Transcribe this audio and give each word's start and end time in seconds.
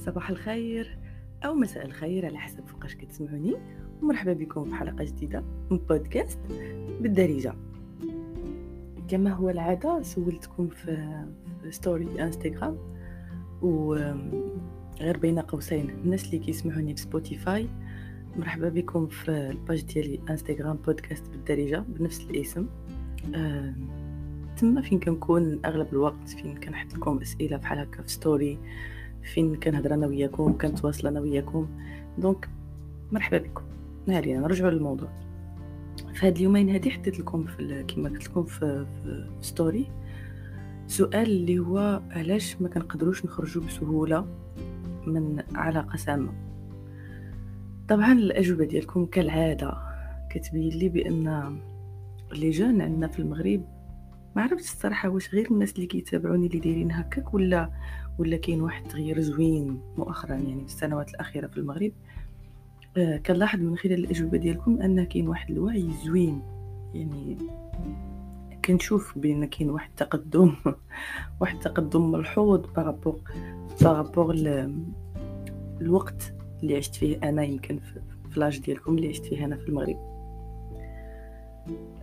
صباح 0.00 0.30
الخير 0.30 0.98
أو 1.44 1.54
مساء 1.54 1.86
الخير 1.86 2.26
على 2.26 2.38
حسب 2.38 2.66
فوقاش 2.66 2.94
كتسمعوني 2.94 3.56
ومرحبا 4.02 4.32
بكم 4.32 4.64
في 4.64 4.74
حلقة 4.74 5.04
جديدة 5.04 5.44
من 5.70 5.78
بودكاست 5.78 6.38
بالدارجة. 7.00 7.54
كما 9.08 9.30
هو 9.30 9.50
العادة 9.50 10.02
سولتكم 10.02 10.68
في, 10.68 11.24
story 11.70 12.22
إنستغرام 12.22 12.78
و 13.62 13.94
غير 15.00 15.16
بين 15.16 15.38
قوسين 15.38 15.90
الناس 15.90 16.26
اللي 16.26 16.38
كيسمعوني 16.38 16.94
في 16.94 17.00
سبوتيفاي. 17.00 17.68
مرحبا 18.36 18.68
بكم 18.68 19.06
في 19.06 19.30
ال 19.30 19.41
page 19.41 19.84
ديالي 19.84 20.20
إنستغرام 20.30 20.76
بودكاست 20.76 21.30
بالدارجة 21.30 21.84
بنفس 21.88 22.26
الاسم. 22.30 22.66
أه 23.34 23.74
تما 24.56 24.80
فين 24.80 25.00
كنكون؟ 25.00 25.60
أغلب 25.64 25.86
الوقت 25.92 26.28
فين 26.28 26.56
كنحط 26.56 26.94
لكم 26.94 27.18
أسئلة 27.18 27.56
بحال 27.56 27.78
هكا 27.78 28.02
في 28.02 28.10
story. 28.10 28.58
فين 29.22 29.56
كنهضر 29.56 29.94
أنا 29.94 30.06
وياكم 30.06 30.58
كنتواصل 30.58 31.08
أنا 31.08 31.20
وياكم. 31.20 31.68
donc 32.18 32.48
مرحبا 33.12 33.38
بكم. 33.38 33.62
علينا 34.08 34.40
نرجعوا 34.40 34.70
للموضوع. 34.70 35.08
في 36.14 36.26
هاد 36.26 36.36
اليومين 36.36 36.70
هادي 36.70 36.90
حطيت 36.90 37.20
لكم 37.20 37.44
في 37.44 37.84
كما 37.88 38.08
قلت 38.08 38.28
لكم 38.28 38.44
في, 38.44 38.86
في 39.02 39.26
story 39.40 39.86
سؤال 40.86 41.30
اللي 41.30 41.58
هو 41.58 42.02
علاش 42.10 42.60
ما 42.60 42.68
كنقدروش 42.68 43.24
نخرجوا 43.24 43.62
بسهولة 43.62 44.26
من 45.06 45.42
علاقة 45.54 45.96
سامة. 45.96 46.32
طبعا 47.88 48.12
الأجوبة 48.12 48.64
ديالكم 48.64 49.06
كالعادة. 49.06 49.90
كتبين 50.30 50.68
لي 50.68 50.88
بأن 50.88 51.58
les 52.32 52.50
jeunes 52.50 52.80
عندنا 52.80 53.08
في 53.08 53.18
المغرب 53.18 53.64
ما 54.36 54.42
عرفتش 54.42 54.72
الصراحة 54.72 55.08
واش 55.08 55.34
غير 55.34 55.50
الناس 55.50 55.72
اللي 55.72 55.86
كيتابعوني 55.86 56.46
اللي 56.46 56.58
دايرين 56.58 56.92
هكاك 56.92 57.34
ولا 57.34 57.70
ولا 58.20 58.36
كاين 58.36 58.60
واحد 58.60 58.84
التغيير 58.84 59.20
زوين 59.20 59.80
مؤخرا 59.96 60.34
يعني 60.34 60.60
في 60.60 60.66
السنوات 60.66 61.10
الأخيرة 61.10 61.46
في 61.46 61.58
المغرب. 61.58 61.92
آه 62.96 63.16
كنلاحظ 63.16 63.60
من 63.60 63.76
خلال 63.76 64.04
الأجوبة 64.04 64.38
ديالكم 64.38 64.82
أن 64.82 65.04
كاين 65.04 65.28
واحد 65.28 65.50
الوعي 65.50 65.88
زوين. 66.04 66.42
يعني 66.94 67.36
كنشوف 68.64 69.18
بأن 69.18 69.44
كاين 69.44 69.70
واحد 69.70 69.90
التقدم 69.90 70.54
واحد 71.40 71.54
التقدم 71.54 72.10
ملحوظ 72.10 72.60
par 72.76 72.89
rapport 72.89 73.20
par 73.80 73.96
rapport 73.96 74.34
الوقت 75.80 76.32
اللي 76.62 76.76
عشت 76.76 76.94
فيه 76.94 77.18
أنا 77.22 77.42
يمكن 77.42 77.78
في 78.30 78.40
l'âge 78.40 78.58
ديالكم 78.58 78.96
اللي 78.96 79.08
عشت 79.08 79.24
فيه 79.24 79.44
أنا 79.44 79.56
في 79.56 79.68
المغرب. 79.68 79.96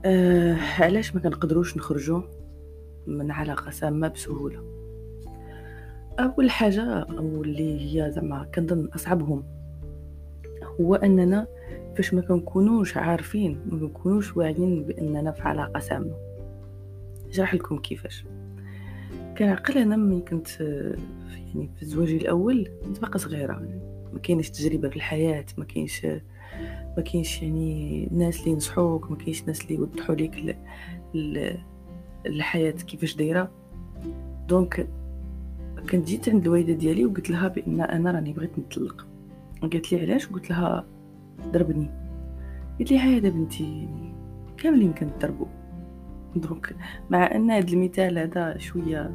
آه 0.06 0.58
علاش 0.80 1.16
ما 1.16 1.22
كنقدروش 1.22 1.78
نخرجوا 1.78 2.22
من 3.08 3.32
علاقة 3.32 3.72
سامة 3.72 4.08
بسهولة؟ 4.08 4.87
أول 6.20 6.50
حاجة 6.50 6.84
أو 6.84 7.44
اللي 7.44 7.82
هي 7.82 8.12
زعما 8.12 8.48
كنظن 8.56 8.90
أصعبهم 8.96 9.44
هو 10.82 10.96
أننا 10.96 11.48
فاش 11.96 12.14
ما 12.14 12.22
كنكونوش 12.22 12.98
عارفين 12.98 13.60
ما 13.66 13.80
كنكونوش 13.80 14.38
واعيين 14.38 14.84
بأننا 14.84 15.32
في 15.32 15.42
علاقة 15.42 15.80
سامة. 15.80 16.14
نشرح 17.30 17.54
لكم 17.54 17.78
كيفاش. 17.78 18.26
كنعقل 19.38 19.78
أنا 19.78 19.96
ملي 19.96 20.22
كنت 20.22 20.60
يعني 20.60 21.70
في 21.80 21.86
زواجي 21.86 22.18
الأول 22.18 22.72
كنت 22.86 23.00
باقا 23.00 23.18
صغيرة. 23.18 23.54
ما 24.14 24.20
كاينش 24.20 24.50
تجربة 24.50 24.90
في 24.90 24.96
الحياة 24.96 25.46
ما 25.58 25.66
كاينش 25.66 26.06
ما 26.98 27.04
كاينش 27.06 27.42
يعني 27.42 28.10
ناس 28.12 28.40
اللي 28.40 28.52
ينصحوك 28.52 29.12
ما 29.12 29.18
كاينش 29.18 29.44
ناس 29.44 29.62
اللي 29.62 29.76
يوضحوا 29.76 30.16
لك 30.16 30.58
الحياة 32.26 32.72
كيفاش 32.72 33.16
دايرة. 33.16 33.52
donc 34.48 34.88
كنت 35.90 36.08
جيت 36.08 36.30
عند 36.30 36.46
الوالدة 36.46 36.74
ديالي 36.74 37.06
وقلت 37.06 37.30
لها 37.30 37.48
بأن 37.48 37.82
أنا 37.82 38.12
راني 38.12 38.34
بغيت 38.34 38.60
نطلق. 38.60 39.08
قالت 39.62 39.92
لي 39.94 40.02
علاش؟ 40.02 40.28
قلت 40.28 40.50
لها 40.50 40.86
ضربني. 41.54 41.90
قالت 42.80 42.92
لي 42.92 43.00
هذا 43.00 43.30
بنتي 43.30 43.88
كاملين 44.58 44.94
كنضربوا 44.94 45.48
donc 46.36 46.76
مع 47.10 47.36
أن 47.36 47.52
هذا 47.52 47.68
المثال 47.68 48.18
هذا 48.18 48.58
شوية 48.58 49.12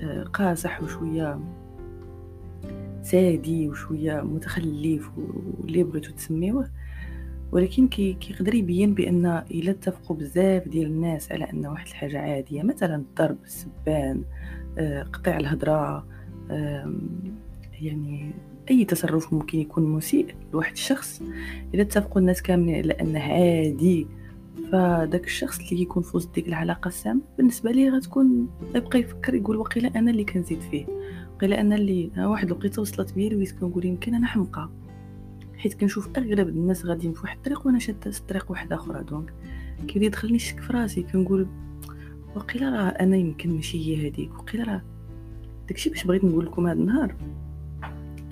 آه، 0.00 0.24
قاصح 0.24 0.82
وشوية 0.82 1.40
سادي 3.02 3.68
وشوية 3.68 4.20
متخلف 4.20 5.10
واللي 5.18 5.82
بغيتو 5.82 6.12
تسميوه 6.12 6.68
ولكن 7.52 7.88
كي 7.88 8.12
كيقدر 8.12 8.54
يبين 8.54 8.94
بأن 8.94 9.26
إلا 9.50 9.70
اتفقوا 9.70 10.16
بزاف 10.16 10.68
ديال 10.68 10.86
الناس 10.86 11.32
على 11.32 11.44
أن 11.44 11.66
واحد 11.66 11.86
الحاجة 11.86 12.18
عادية 12.18 12.62
مثلا 12.62 12.96
الضرب 12.96 13.36
السبان 13.44 14.24
قطع 15.12 15.36
الهضره 15.36 16.06
يعني 17.80 18.32
أي 18.70 18.84
تصرف 18.84 19.32
ممكن 19.32 19.58
يكون 19.58 19.84
مسيء 19.84 20.34
لواحد 20.52 20.72
الشخص. 20.72 21.22
إذا 21.74 21.82
اتفقوا 21.82 22.20
الناس 22.20 22.42
كاملين 22.42 22.74
على 22.74 22.92
انه 22.92 23.20
عادي 23.20 24.06
فداك 24.72 25.24
الشخص 25.24 25.58
اللي 25.70 25.82
يكون 25.82 26.02
في 26.02 26.16
وسط 26.16 26.34
ديك 26.34 26.48
العلاقة 26.48 26.88
السامه 26.88 27.20
بالنسبة 27.38 27.70
ليه 27.70 27.90
غتكون 27.90 28.48
يبقى 28.74 28.98
يفكر 29.00 29.34
يقول 29.34 29.56
وقيلا 29.56 29.98
أنا 29.98 30.10
اللي 30.10 30.24
كنزيد 30.24 30.60
فيه 30.60 30.86
وقيلا 31.34 31.60
أنا 31.60 31.74
اللي 31.74 32.10
واحد 32.18 32.46
الوقيتة 32.46 32.82
وصلت 32.82 33.12
بيا 33.14 33.28
لويس 33.30 33.52
كنقول 33.52 33.84
يمكن 33.84 34.14
أنا 34.14 34.26
حمقى. 34.26 34.70
حيت 35.56 35.74
كنشوف 35.74 36.08
أغلب 36.18 36.48
الناس 36.48 36.86
غاديين 36.86 37.12
في 37.12 37.20
واحد 37.22 37.36
الطريق 37.36 37.66
وأنا 37.66 37.78
شادة 37.78 38.12
طريق 38.28 38.50
واحد 38.50 38.72
أخرى 38.72 39.04
دونك 39.04 39.32
كيبدا 39.88 40.06
يدخلني 40.06 40.36
الشك 40.36 40.60
في 40.60 40.72
راسي 40.72 41.02
كنقول 41.02 41.46
وقيلا 42.36 42.70
راه 42.70 42.88
أنا 42.88 43.16
يمكن 43.16 43.50
ماشي 43.50 43.78
هي 43.78 44.08
هذيك 44.08 44.38
وقيلا 44.38 44.64
راه 44.64 44.82
داكشي 45.68 45.90
باش 45.90 46.04
بغيت 46.04 46.24
نقول 46.24 46.46
لكم 46.46 46.66
هذا 46.66 46.78
النهار. 46.78 47.14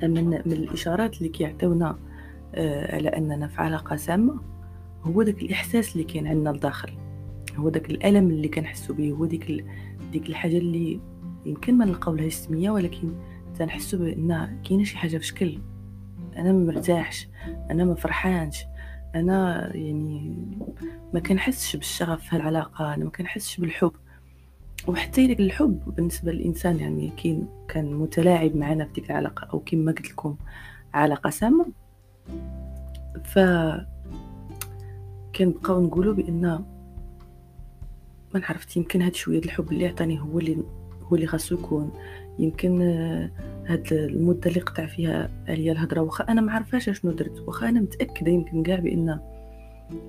من 0.03 0.25
من 0.25 0.53
الإشارات 0.53 1.19
اللي 1.19 1.29
كيعطيونا 1.29 1.99
آه 2.55 2.97
على 2.97 3.09
أننا 3.09 3.49
في 3.49 3.61
علاقة 3.61 3.97
سامة 3.97 4.41
هو 5.03 5.23
داك 5.23 5.43
الإحساس 5.43 5.93
اللي 5.93 6.05
كاين 6.05 6.27
عندنا 6.27 6.51
لداخل. 6.51 6.93
هو 7.57 7.69
داك 7.69 7.91
الألم 7.91 8.31
اللي 8.31 8.49
كنحسو 8.49 8.95
به 8.95 9.13
هو 9.13 9.25
ديك 9.25 9.65
ديك 10.13 10.29
الحاجة 10.29 10.59
اللي 10.59 11.01
يمكن 11.47 11.75
ما 11.75 11.85
نلقاو 11.85 12.15
لها 12.15 12.29
سمية 12.29 12.71
ولكن 12.71 13.13
تنحسو 13.59 13.99
بان 13.99 14.61
كاينة 14.65 14.85
شي 14.85 14.97
حاجة 14.97 15.19
في 15.19 15.27
شكل. 15.27 15.59
أنا 16.37 16.53
ما 16.53 16.73
مرتاحش 16.73 17.29
أنا 17.71 17.85
ما 17.85 17.95
فرحانش 17.95 18.65
أنا 19.15 19.71
يعني 19.77 20.37
ما 21.15 21.21
كنحسش 21.21 21.77
بالشغف 21.77 22.25
في 22.29 22.37
العلاقة 22.37 22.95
أنا 22.95 23.05
ما 23.05 23.11
كنحسش 23.11 23.61
بالحب. 23.61 23.93
وحتى 24.89 25.27
داك 25.27 25.41
الحب 25.41 25.95
بالنسبة 25.97 26.33
للإنسان 26.33 26.81
يعني 26.81 27.13
كاين 27.23 27.49
كان 27.69 27.95
متلاعب 27.95 28.57
معنا 28.57 28.85
في 28.85 28.93
ديك 28.93 29.11
العلاقة 29.11 29.49
أو 29.53 29.59
كما 29.59 29.93
قلت 29.93 30.11
لكم 30.11 30.37
علاقة 30.95 31.31
سامة. 31.31 31.67
ف 33.25 33.39
كنبقاو 35.37 35.83
نقولوا 35.83 36.15
بأن 36.15 36.65
ما 38.35 38.43
عرفت 38.45 38.77
يمكن 38.77 39.03
هاد 39.03 39.15
شوية 39.15 39.39
الحب 39.39 39.73
اللي 39.73 39.87
عطاني 39.87 40.21
هو 40.21 40.39
اللي 40.39 40.65
هو 41.03 41.17
اللي 41.17 41.27
خاصو 41.27 41.55
يكون. 41.55 41.93
يمكن 42.39 42.79
هاد 43.69 43.93
المدة 43.93 44.51
اللي 44.51 44.61
قطع 44.61 44.87
فيها 44.87 45.31
عليا 45.49 45.73
الهضره 45.73 46.01
واخا 46.01 46.25
أنا 46.25 46.41
ما 46.41 46.53
عارفاش 46.53 46.91
شنو 46.91 47.13
درت. 47.13 47.41
واخا 47.47 47.69
أنا 47.69 47.81
متأكدة 47.81 48.31
يمكن 48.33 48.63
كاع 48.63 48.79
بأن 48.79 49.19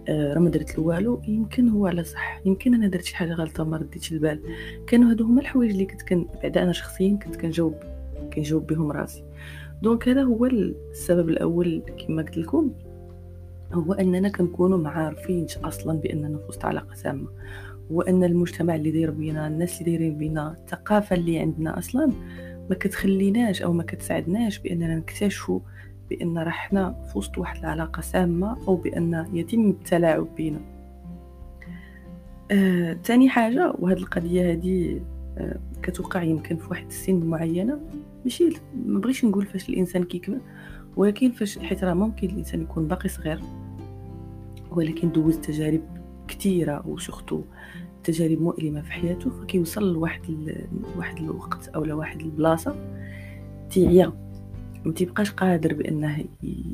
آه، 0.09 0.33
راه 0.33 0.39
ما 0.39 0.49
درت 0.49 0.79
والو 0.79 1.21
يمكن 1.27 1.69
هو 1.69 1.87
على 1.87 2.03
صح. 2.03 2.41
يمكن 2.45 2.73
أنا 2.73 2.87
درت 2.87 3.03
شي 3.03 3.15
حاجة 3.15 3.33
غلطة 3.33 3.63
ما 3.63 3.77
رديتش 3.77 4.11
البال. 4.11 4.41
كانوا 4.87 5.11
هادو 5.11 5.25
هما 5.25 5.41
الحوايج 5.41 5.71
اللي 5.71 5.85
كنت 5.85 6.01
كن 6.01 6.25
بعدا 6.43 6.63
أنا 6.63 6.71
شخصيا 6.71 7.19
كنت 7.23 7.35
كنجاوب 7.35 7.75
كنجاوب 8.33 8.67
بهم 8.67 8.91
راسي. 8.91 9.23
دونك 9.81 10.09
هذا 10.09 10.23
هو 10.23 10.45
السبب 10.45 11.29
الأول 11.29 11.83
كما 12.07 12.21
قلت 12.21 12.37
لكم. 12.37 12.71
هو 13.73 13.93
أننا 13.93 14.29
كنكونوا 14.29 14.77
ما 14.77 14.89
عارفينش 14.89 15.57
أصلا 15.57 15.99
باننا 15.99 16.37
في 16.37 16.43
وسط 16.49 16.65
علاقه 16.65 16.93
سامة. 16.95 17.27
هو 17.91 18.01
ان 18.01 18.23
المجتمع 18.23 18.75
اللي 18.75 18.91
داير 18.91 19.11
بينا 19.11 19.47
الناس 19.47 19.81
اللي 19.81 19.97
دايرين 19.97 20.17
بينا 20.17 20.51
الثقافة 20.51 21.15
اللي 21.15 21.39
عندنا 21.39 21.77
أصلا 21.77 22.11
ما 22.69 22.75
كتخليناش 22.75 23.61
أو 23.61 23.73
ما 23.73 23.83
كتساعدناش 23.83 24.59
بأننا 24.59 24.95
نكتشفوا 24.95 25.59
بأن 26.09 26.37
راه 26.37 26.49
حنا 26.49 27.05
في 27.11 27.17
وسط 27.17 27.37
واحد 27.37 27.59
العلاقة 27.59 28.01
سامة 28.01 28.57
أو 28.67 28.75
بأن 28.75 29.25
يتم 29.33 29.69
التلاعب 29.69 30.27
بينا 30.35 30.59
آه، 32.51 32.93
تاني 32.93 33.29
حاجة 33.29 33.73
وهاد 33.79 33.97
القضية 33.97 34.51
هذه 34.51 35.01
آه، 35.37 35.59
كتوقع 35.83 36.23
يمكن 36.23 36.57
في 36.57 36.67
واحد 36.69 36.85
السن 36.85 37.25
معينة. 37.25 37.79
ماشي 38.23 38.49
ما 38.85 38.99
بغيش 38.99 39.25
نقول 39.25 39.45
فاش 39.45 39.69
الإنسان 39.69 40.03
كيكبر 40.03 40.39
ولكن 40.97 41.31
فاش 41.31 41.59
حيت 41.59 41.83
راه 41.83 41.93
ممكن 41.93 42.29
الإنسان 42.29 42.61
يكون 42.61 42.87
باقي 42.87 43.09
صغير 43.09 43.39
ولكن 44.71 45.11
دوز 45.11 45.37
تجارب 45.37 45.81
كثيره 46.27 46.87
وسورتو 46.87 47.41
تجارب 48.03 48.41
مؤلمة 48.41 48.81
في 48.81 48.91
حياته 48.91 49.29
فكيوصل 49.29 49.93
لواحد 49.93 50.21
واحد 50.97 51.17
الوقت 51.17 51.67
أو 51.67 51.83
لواحد 51.83 52.21
البلاصة 52.21 52.75
تيعيا. 53.69 54.13
ما 54.85 54.93
تيبقاش 54.93 55.31
قادر 55.31 55.73
بأنه 55.73 56.25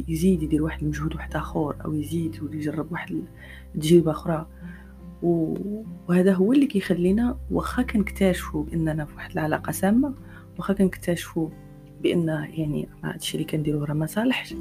يزيد 0.08 0.44
يدير 0.44 0.64
واحد 0.64 0.82
المجهود 0.84 1.16
واحد 1.16 1.36
آخر 1.36 1.76
أو 1.86 1.94
يزيد 1.94 2.44
ويجرب 2.44 2.92
واحد 2.92 3.22
التجربه 3.76 4.12
أخرى. 4.12 4.48
وهذا 5.22 6.34
هو 6.34 6.54
اللي 6.54 6.66
كيخلينا 6.66 7.38
واخا 7.52 7.82
كنكتشفوا 7.82 8.64
بأننا 8.64 9.06
في 9.06 9.16
واحد 9.16 9.32
العلاقة 9.32 9.72
سامة 9.72 10.14
واخا 10.58 10.74
كنكتشفوا 10.74 11.50
بأن 12.04 12.28
يعني 12.28 12.90
هادشي 13.04 13.38
اللي 13.38 13.48
كنديرو 13.48 13.84
راه 13.84 13.94
ما 13.94 14.06
صالحش. 14.06 14.56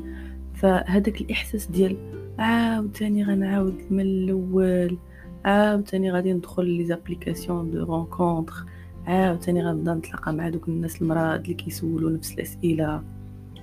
الإحساس 1.20 1.66
ديال 1.66 1.96
عاوتاني 2.38 3.24
غنعاود 3.24 3.82
من 3.90 4.00
الأول 4.00 4.98
عاوتاني 5.44 6.12
غادي 6.12 6.32
ندخل 6.32 6.66
les 6.66 6.84
applications 6.84 7.70
de 7.70 7.84
rencontre. 7.84 8.54
عاوتاني 9.06 9.62
غنبدا 9.62 9.94
نتلاقى 9.94 10.32
مع 10.32 10.48
دوك 10.48 10.68
الناس 10.68 11.02
المراض 11.02 11.40
اللي 11.40 11.54
كيسولوا 11.54 12.10
نفس 12.10 12.32
الأسئلة. 12.32 13.04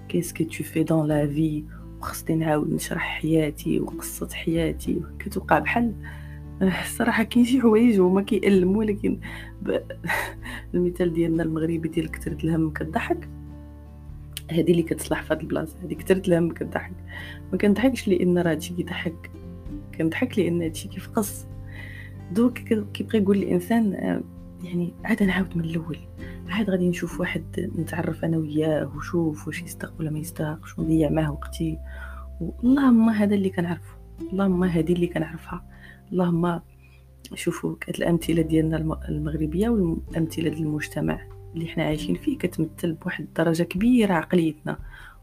qu'est-ce 0.09 0.35
que 0.35 0.43
tu 0.43 0.63
fais 0.63 0.83
dans 0.83 1.07
la 1.07 1.27
vie 1.27 1.63
وخصني 1.99 2.35
نعاود 2.35 2.73
نشرح 2.73 3.21
حياتي 3.21 3.79
وقصة 3.79 4.29
حياتي. 4.33 5.01
كتوقع 5.19 5.59
بحال 5.59 5.93
الصراحة 6.61 7.23
كاين 7.23 7.45
شي 7.45 7.61
حوايج 7.61 7.99
هما 7.99 8.21
كيألموا 8.21 8.77
ولكن 8.77 9.19
ب... 9.61 9.77
المثال 10.73 11.13
ديالنا 11.13 11.43
المغربي 11.43 11.89
ديال 11.89 12.11
كثرة 12.11 12.37
الهم 12.43 12.69
كضحك. 12.69 13.29
هذه 14.51 14.71
اللي 14.71 14.83
كتصلح 14.83 15.23
في 15.23 15.33
البلاصة 15.33 15.75
هذه 15.83 15.93
كثرة 15.93 16.27
الهم 16.27 16.51
كضحك. 16.51 16.93
ما 17.51 17.57
كنضحكش 17.57 18.07
لأن 18.07 18.37
راه 18.37 18.51
هادشي 18.51 18.73
كيضحك. 18.73 19.31
كنضحك 19.97 20.39
لأن 20.39 20.61
هادشي 20.61 20.87
كيفقص 20.87 21.50
دوك 22.31 22.57
كيبقى 22.93 23.17
يقول 23.17 23.37
الإنسان 23.37 23.93
آه، 23.93 24.21
يعني 24.63 24.93
عاد 25.03 25.23
نعاود 25.23 25.57
من 25.57 25.63
الأول. 25.63 25.97
عاد 26.49 26.69
غادي 26.69 26.89
نشوف 26.89 27.19
واحد 27.19 27.71
نتعرف 27.77 28.25
أنا 28.25 28.37
وياه 28.37 28.91
وشوف 28.97 29.47
واش 29.47 29.61
يستحق 29.61 29.93
ولا 29.99 30.09
ما 30.09 30.19
يستحقش 30.19 30.79
ونضيع 30.79 31.09
معاه 31.09 31.31
وقتي. 31.31 31.77
اللهم 32.63 33.09
هذا 33.09 33.35
اللي 33.35 33.49
كنعرفه. 33.49 33.95
اللهم 34.33 34.63
هذه 34.63 34.93
اللي 34.93 35.07
كنعرفها. 35.07 35.65
اللهم 36.11 36.61
شوفوا 37.35 37.75
الأمثلة 37.89 38.41
ديالنا 38.41 38.77
المغربية 39.09 39.69
والأمثلة 39.69 40.49
ديال 40.49 40.63
المجتمع 40.63 41.27
اللي 41.53 41.67
حنا 41.67 41.83
عايشين 41.83 42.15
فيه 42.15 42.37
كتمثل 42.37 42.93
بواحد 42.93 43.23
الدرجة 43.23 43.63
كبيرة 43.63 44.13
عقليتنا 44.13 44.77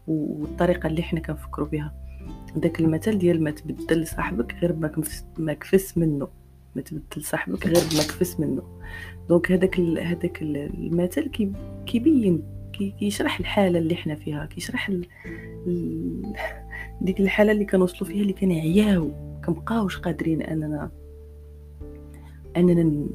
والطريقة 0.07 0.87
اللي 0.87 1.03
حنا 1.03 1.21
كنفكروا 1.21 1.69
بها. 1.69 1.95
داك 2.57 2.81
المثل 2.81 3.19
ديال 3.19 3.45
ما 3.45 3.51
تبدل 3.51 4.07
صاحبك 4.07 4.55
غير 4.55 4.77
ما 5.39 5.53
كفس 5.53 5.99
منه. 5.99 6.29
ما 6.77 6.83
تبدل 6.83 7.23
صاحبك 7.23 7.67
غير 7.67 7.77
ما 7.77 8.03
كفس 8.03 8.41
منه. 8.41 8.63
دونك 9.29 9.53
هذاك 9.53 9.81
هذاك 9.81 10.43
المثل 10.43 11.31
كيبين 11.87 12.43
كيشرح 12.73 13.41
الحالة 13.41 13.79
اللي 13.79 13.97
حنا 13.97 14.15
فيها 14.15 14.47
كيشرح 14.47 14.91
ديك 17.01 17.21
الحالة 17.21 17.53
اللي 17.53 17.65
كنوصلوا 17.65 18.11
فيها 18.11 18.23
اللي 18.23 18.33
كنعياو 18.33 19.11
كنبقاوش 19.47 19.99
قادرين 19.99 20.43
أننا 20.43 20.91
أننا 22.57 23.09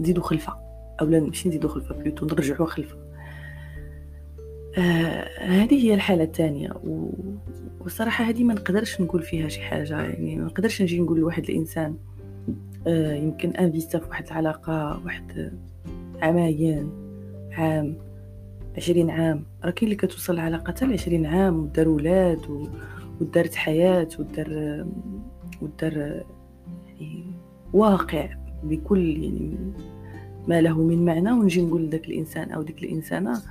نزيدو 0.00 0.22
خلفة 0.22 0.56
اولا 1.00 1.20
ماشي 1.20 1.48
نزيدو 1.48 1.68
خلفة 1.68 1.94
plutôt 1.94 2.26
نرجعو 2.26 2.66
خلفة. 2.66 2.96
آه 4.78 5.28
هذه 5.38 5.84
هي 5.84 5.94
الحالة 5.94 6.24
الثانية 6.24 6.70
و... 6.84 7.10
وصراحة 7.80 8.24
هذه 8.24 8.44
ما 8.44 8.54
نقدرش 8.54 9.00
نقول 9.00 9.22
فيها 9.22 9.48
شي 9.48 9.60
حاجة 9.60 10.02
يعني 10.02 10.36
ما 10.36 10.44
نقدرش 10.44 10.82
نجي 10.82 11.00
نقول 11.00 11.20
لواحد 11.20 11.50
الإنسان 11.50 11.96
يمكن 12.86 13.50
انفيستا 13.50 13.98
في 13.98 14.08
واحد 14.08 14.26
العلاقة 14.26 15.04
واحد 15.04 15.52
عامين 16.22 16.90
عام 17.52 17.96
عشرين 18.76 19.10
عام. 19.10 19.44
راه 19.64 19.70
كاين 19.70 19.92
اللي 19.92 19.96
كتوصل 19.96 20.34
العلاقة 20.34 20.68
حتى 20.68 20.86
لعشرين 20.86 21.26
عام 21.26 21.58
ودار 21.58 21.88
ولاد 21.88 22.50
و... 22.50 22.68
ودارت 23.20 23.54
حياة 23.54 24.08
ودار 24.18 24.86
ودار 25.62 26.24
يعني 26.86 27.24
واقع 27.72 28.28
بكل 28.62 29.24
يعني 29.24 29.56
ما 30.48 30.60
له 30.60 30.82
من 30.82 31.04
معنى. 31.04 31.32
ونجي 31.32 31.62
نقول 31.62 31.82
لذاك 31.82 32.08
الإنسان 32.08 32.50
أو 32.50 32.62
ديك 32.62 32.82
الإنسانة 32.82 33.42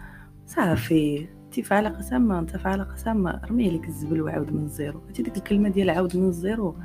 صافي 0.46 1.28
انت 1.46 1.60
في 1.60 1.74
علاقة 1.74 2.02
سامة 2.02 2.40
أنت 2.40 2.58
في 2.58 2.68
علاقة 2.68 2.96
سامة 2.96 3.42
رمي 3.46 3.70
عليك 3.70 3.86
الزبل 3.88 4.22
وعاود 4.22 4.54
من 4.54 4.64
ال 4.64 4.71
zéro 4.71 5.00
هادي 5.08 5.24
ديك 5.24 5.38
الكلمة 5.38 5.70
ديال 5.70 5.90
عاود 5.90 6.18
من 6.18 6.28
ال 6.28 6.37
zéro 6.37 6.76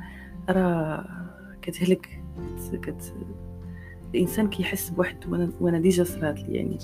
راه 0.49 1.05
كتهلك 1.61 2.24
كت 2.81 3.13
الإنسان 4.15 4.49
كيحس 4.49 4.89
بواحد 4.89 5.17
وأنا 5.59 5.79
ديجا 5.79 6.03
صرات 6.03 6.39
لي 6.39 6.55
يعني 6.55 6.77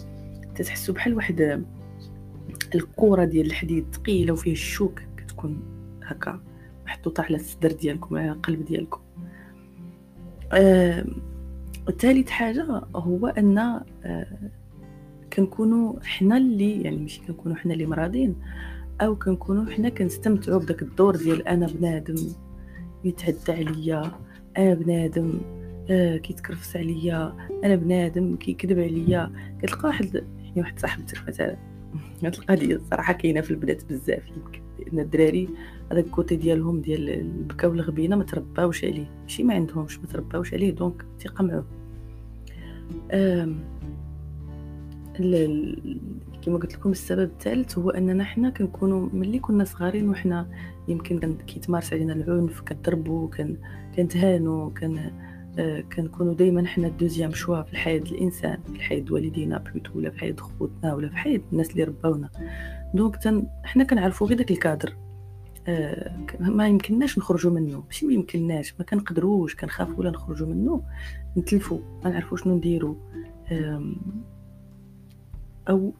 تتحسوا 0.56 0.96
بحال 0.96 1.14
واحد 1.14 1.66
الكره 2.76 3.24
ديال 3.26 3.46
الحديد 3.46 3.86
ثقيله 3.92 4.34
وفيه 4.34 4.52
الشوك 4.52 5.02
كتكون 5.18 5.62
هكا 6.04 6.42
محطوطة 6.86 7.24
على 7.24 7.36
الصدر 7.36 7.72
ديالكم 7.72 8.18
على 8.18 8.32
القلب 8.32 8.66
ديالكم. 8.66 9.00
آه 10.54 11.06
حاجة 12.30 12.82
هو 12.96 13.28
أن 13.28 13.58
آه 13.58 14.50
كنكونوا 15.34 16.00
حنا 16.04 16.38
اللي 16.38 16.82
يعني 16.82 16.98
ماشي 16.98 17.22
كنكونوا 17.28 17.58
حنا 17.58 17.74
اللي 17.74 17.86
مرادين 17.86 18.36
أو 19.02 19.16
كنكونوا 19.16 19.66
حنا 19.66 19.90
كنستمتعوا 19.90 20.60
بداك 20.60 20.82
الدور 20.82 21.16
ديال 21.16 21.48
أنا 21.48 21.68
بنادم 21.68 22.16
يتعدى 23.04 23.52
عليا 23.52 24.12
أنا 24.58 24.74
بنادم 24.74 25.42
آه 25.90 26.18
كيتكرفس 26.18 26.76
عليا. 26.76 27.36
أنا 27.64 27.76
بنادم 27.76 28.36
كيكذب 28.36 28.80
عليا. 28.80 29.32
كتلقى 29.62 29.88
واحد 29.88 30.16
يعني 30.16 30.62
واحد 30.62 30.80
صاحبتك 30.80 31.28
مثلا 31.28 31.58
هاد 32.24 32.36
القضية 32.36 32.76
الصراحة 32.76 33.14
كاينة 33.14 33.42
في 33.42 33.52
البنات 33.52 33.86
بزاف. 33.86 34.24
يمكن 34.28 34.62
لأن 34.80 35.00
الدراري 35.00 35.50
هذاك 35.92 36.06
ال 36.06 36.12
côté 36.12 36.36
ديالهم 36.36 36.82
ديال 36.82 37.10
البكا 37.10 37.68
والغبينة 37.68 38.16
ما 38.16 38.24
ترباوش 38.24 38.86
عليه. 38.86 39.10
ماشي 39.22 39.44
ما 39.44 39.54
عندهمش 39.54 40.00
ما 40.00 40.06
ترباوش 40.06 40.54
عليه. 40.54 40.72
donc 40.72 41.06
تيقمعوا 41.20 41.64
كما 46.42 46.58
قلت 46.58 46.74
لكم 46.74 46.92
السبب 46.92 47.30
الثالث 47.32 47.78
هو 47.78 47.90
أننا 47.90 48.24
حنا 48.24 48.50
كنكونوا 48.50 49.10
ملي 49.14 49.40
كنا 49.40 49.64
صغارين 49.64 50.10
وحنا 50.10 50.48
يمكن 50.88 51.20
كان 51.20 51.38
كيتمارس 51.38 51.94
علينا 51.94 52.14
العنف 52.14 52.62
كنضربوا 52.62 53.30
كان 53.30 53.58
كنتهانوا 53.96 54.70
كان 54.70 55.12
آه 55.60 55.82
كنكونوا 55.82 56.34
دائما 56.34 56.68
حنا 56.68 56.88
ال 56.88 56.93
deuxième 56.93 57.32
choix 57.32 57.62
في 57.62 57.72
الحياة 57.72 58.00
الإنسان 58.00 58.58
في 58.64 58.70
الحياة 58.70 59.06
والدينا 59.12 59.58
plutôt 59.58 59.92
ولا 59.96 60.10
في 60.10 60.20
حياة 60.20 60.36
خوتنا 60.36 60.94
ولا 60.94 61.10
في 61.10 61.18
حياة 61.18 61.42
الناس 61.52 61.72
اللي 61.72 61.84
رباونا 61.84 62.30
donc 62.94 63.16
تا 63.16 63.48
حنا 63.64 63.84
كنعرفوا 63.84 64.28
غير 64.28 64.38
داك 64.38 64.52
الكادر. 64.52 64.96
آه 65.68 66.18
ما 66.40 66.68
يمكنناش 66.68 67.18
نخرجوا 67.18 67.52
منه. 67.52 67.84
ماشي 67.86 68.06
ما 68.06 68.14
يمكنناش 68.14 68.74
ما 68.80 68.86
كنقدروش 68.86 69.56
كنخافوا 69.56 70.00
ولا 70.00 70.10
نخرجوا 70.10 70.48
منه. 70.48 70.84
نتلفوا 71.38 71.80
ما 72.04 72.10
نعرفوا 72.10 72.38
شنو 72.38 72.56
نديروا. 72.56 72.96
أو 75.70 75.94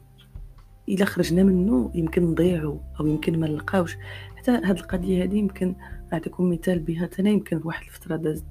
إلا 0.88 1.04
خرجنا 1.04 1.42
منه 1.42 1.90
يمكن 1.94 2.22
نضيعوا 2.22 2.78
أو 3.00 3.06
يمكن 3.06 3.40
ما 3.40 3.46
نلقاوش. 3.46 3.96
حتى 4.36 4.50
هاد 4.50 4.78
القضية 4.78 5.24
هذه 5.24 5.36
يمكن 5.36 5.74
نعطيكم 6.12 6.50
مثال 6.50 6.78
بها. 6.78 7.08
أنا 7.18 7.30
يمكن 7.30 7.60
واحد 7.64 7.86
الفترة 7.86 8.16
دازت 8.16 8.44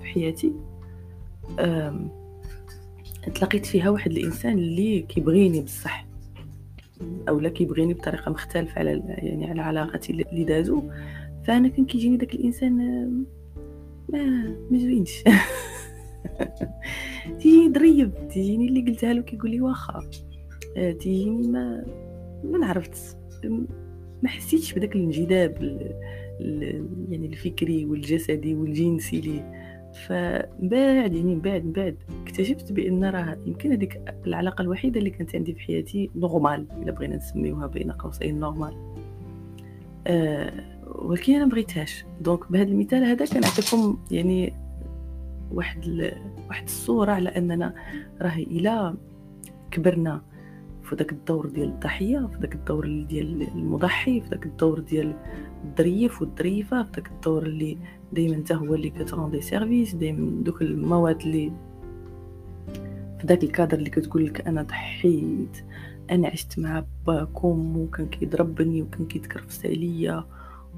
في 0.00 0.06
حياتي 0.06 0.52
تلاقيت 3.34 3.66
فيها 3.66 3.90
واحد 3.90 4.10
الإنسان 4.10 4.58
اللي 4.58 5.00
كيبغيني 5.00 5.60
بصح 5.60 6.06
أو 7.28 7.40
لا 7.40 7.48
كيبغيني 7.48 7.94
بطريقة 7.94 8.30
مختلفة 8.30 8.78
على 8.78 9.02
يعني 9.06 9.50
على 9.50 9.62
علاقتي 9.62 10.12
اللي 10.12 10.44
دازو. 10.44 10.82
فأنا 11.44 11.68
كان 11.68 11.84
كيجيني 11.84 12.16
داك 12.16 12.34
الإنسان 12.34 12.72
ما 14.08 14.24
ما 14.70 14.78
زوينش. 14.78 15.22
تيجيني 17.40 17.68
ضريب 17.68 18.12
تيجيني 18.28 18.68
اللي 18.68 18.80
قلتها 18.80 19.12
له 19.12 19.22
كيقول 19.22 19.50
لي 19.50 19.60
واخا. 19.60 20.10
تيجيني 21.00 21.48
ما 21.48 21.84
ما 22.44 22.58
نعرفت 22.58 23.18
ما 24.22 24.28
حسيتش 24.28 24.72
بداك 24.72 24.96
الانجذاب 24.96 25.62
يعني 27.08 27.26
الفكري 27.26 27.84
والجسدي 27.84 28.54
والجنسي 28.54 29.20
ليه 29.20 29.68
فبعد 30.06 31.14
يعني 31.14 31.34
بعد 31.36 31.62
بعد 31.62 31.96
اكتشفت 32.22 32.72
بأن 32.72 33.04
راه 33.04 33.38
يمكن 33.46 33.72
هذيك 33.72 34.00
العلاقة 34.26 34.62
الوحيدة 34.62 34.98
اللي 34.98 35.10
كانت 35.10 35.34
عندي 35.34 35.54
في 35.54 35.60
حياتي 35.60 36.10
normal 36.16 36.66
إلا 36.82 36.92
بغينا 36.92 37.16
نسميوها 37.16 37.66
بين 37.66 37.92
قوسين 37.92 38.40
normal 38.40 38.74
أه 40.06 40.78
ولكن 40.86 41.34
أنا 41.34 41.46
بغيتهاش. 41.46 42.04
donc 42.20 42.52
بهذا 42.52 42.68
المثال 42.68 43.04
هذا 43.04 43.26
كنعطيكم 43.26 43.98
يعني 44.10 44.52
واحد. 45.52 46.12
واحد 46.48 46.64
الصورة 46.64 47.12
على 47.12 47.28
أننا 47.28 47.74
راه 48.22 48.36
إلا 48.36 48.96
كبرنا 49.70 50.22
في 50.88 50.96
داك 50.96 51.12
الدور 51.12 51.46
ديال 51.46 51.68
الضحية 51.68 52.28
في 52.32 52.38
داك 52.38 52.54
الدور 52.54 52.86
ديال 53.08 53.48
المضحي 53.54 54.20
في 54.20 54.28
داك 54.28 54.46
الدور 54.46 54.78
ديال 54.80 55.14
الظريف 55.64 56.20
والظريفة 56.22 56.82
في 56.82 56.90
داك 56.92 57.08
الدور 57.08 57.42
اللي 57.42 57.78
دائما 58.12 58.36
حتى 58.36 58.54
هو 58.54 58.74
اللي 58.74 58.90
كت 58.90 59.02
rendre 59.02 59.40
service 59.40 59.94
دائما 59.94 60.42
دوك 60.42 60.62
المواد 60.62 61.20
اللي 61.20 61.52
في 63.20 63.26
داك 63.26 63.44
الكادر 63.44 63.78
اللي 63.78 63.90
كتقول 63.90 64.26
لك 64.26 64.46
أنا 64.48 64.62
ضحيت 64.62 65.64
أنا 66.10 66.28
عشت 66.28 66.58
مع 66.58 66.84
باكم 67.06 67.76
وكان 67.76 68.06
كيضربني 68.06 68.82
وكان 68.82 69.06
كيتكرفس 69.06 69.66
عليا 69.66 70.24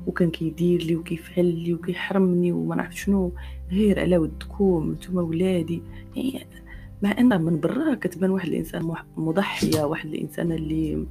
وكان 0.07 0.31
كيدير 0.31 0.83
لي 0.83 0.97
وكيفعل 0.97 1.45
لي 1.45 1.75
وكيحرمني 1.75 2.53
وما 2.53 2.77
نعرف 2.77 2.95
شنو 2.97 3.33
غير 3.71 4.01
على 4.01 4.19
ودكم 4.19 4.93
نتوما 4.93 5.23
ولادي. 5.23 5.83
يعني 6.17 6.70
مع 7.03 7.19
أن 7.19 7.43
من 7.43 7.61
برا 7.61 7.95
كتبان 7.95 8.31
واحد 8.31 8.49
الإنسان 8.49 8.95
مضحية 9.17 9.85
واحد 9.85 10.09
الإنسان 10.09 10.53
اللي 10.53 11.07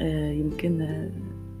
آه، 0.00 0.32
يمكن 0.32 0.80
آه، 0.80 1.10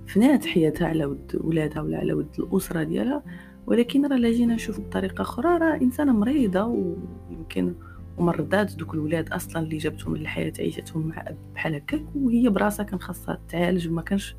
فنات 0.06 0.46
حياتها 0.46 0.88
على 0.88 1.04
ود 1.04 1.40
ولادها 1.44 1.82
ولا 1.82 1.98
على 1.98 2.12
ود 2.12 2.28
الأسرة 2.38 2.82
ديالها. 2.82 3.22
ولكن 3.66 4.06
راه 4.06 4.30
جينا 4.30 4.54
نشوف 4.54 4.80
بطريقة 4.80 5.22
أخرى 5.22 5.58
راه 5.58 5.76
إنسانة 5.76 6.12
مريضة 6.12 6.64
ويمكن 6.64 7.74
ومرضات 8.18 8.76
دوك 8.76 8.94
الولاد 8.94 9.32
أصلا 9.32 9.62
اللي 9.62 9.76
جابتهم 9.76 10.16
للحياة 10.16 10.52
عيشتهم 10.58 11.08
مع 11.08 11.24
بحال 11.54 11.74
هكاك 11.74 12.04
وهي 12.14 12.48
براسها 12.48 12.84
كان 12.84 13.00
خاصها 13.00 13.38
تعالج 13.48 13.88
وما 13.88 14.02
كانش 14.02 14.36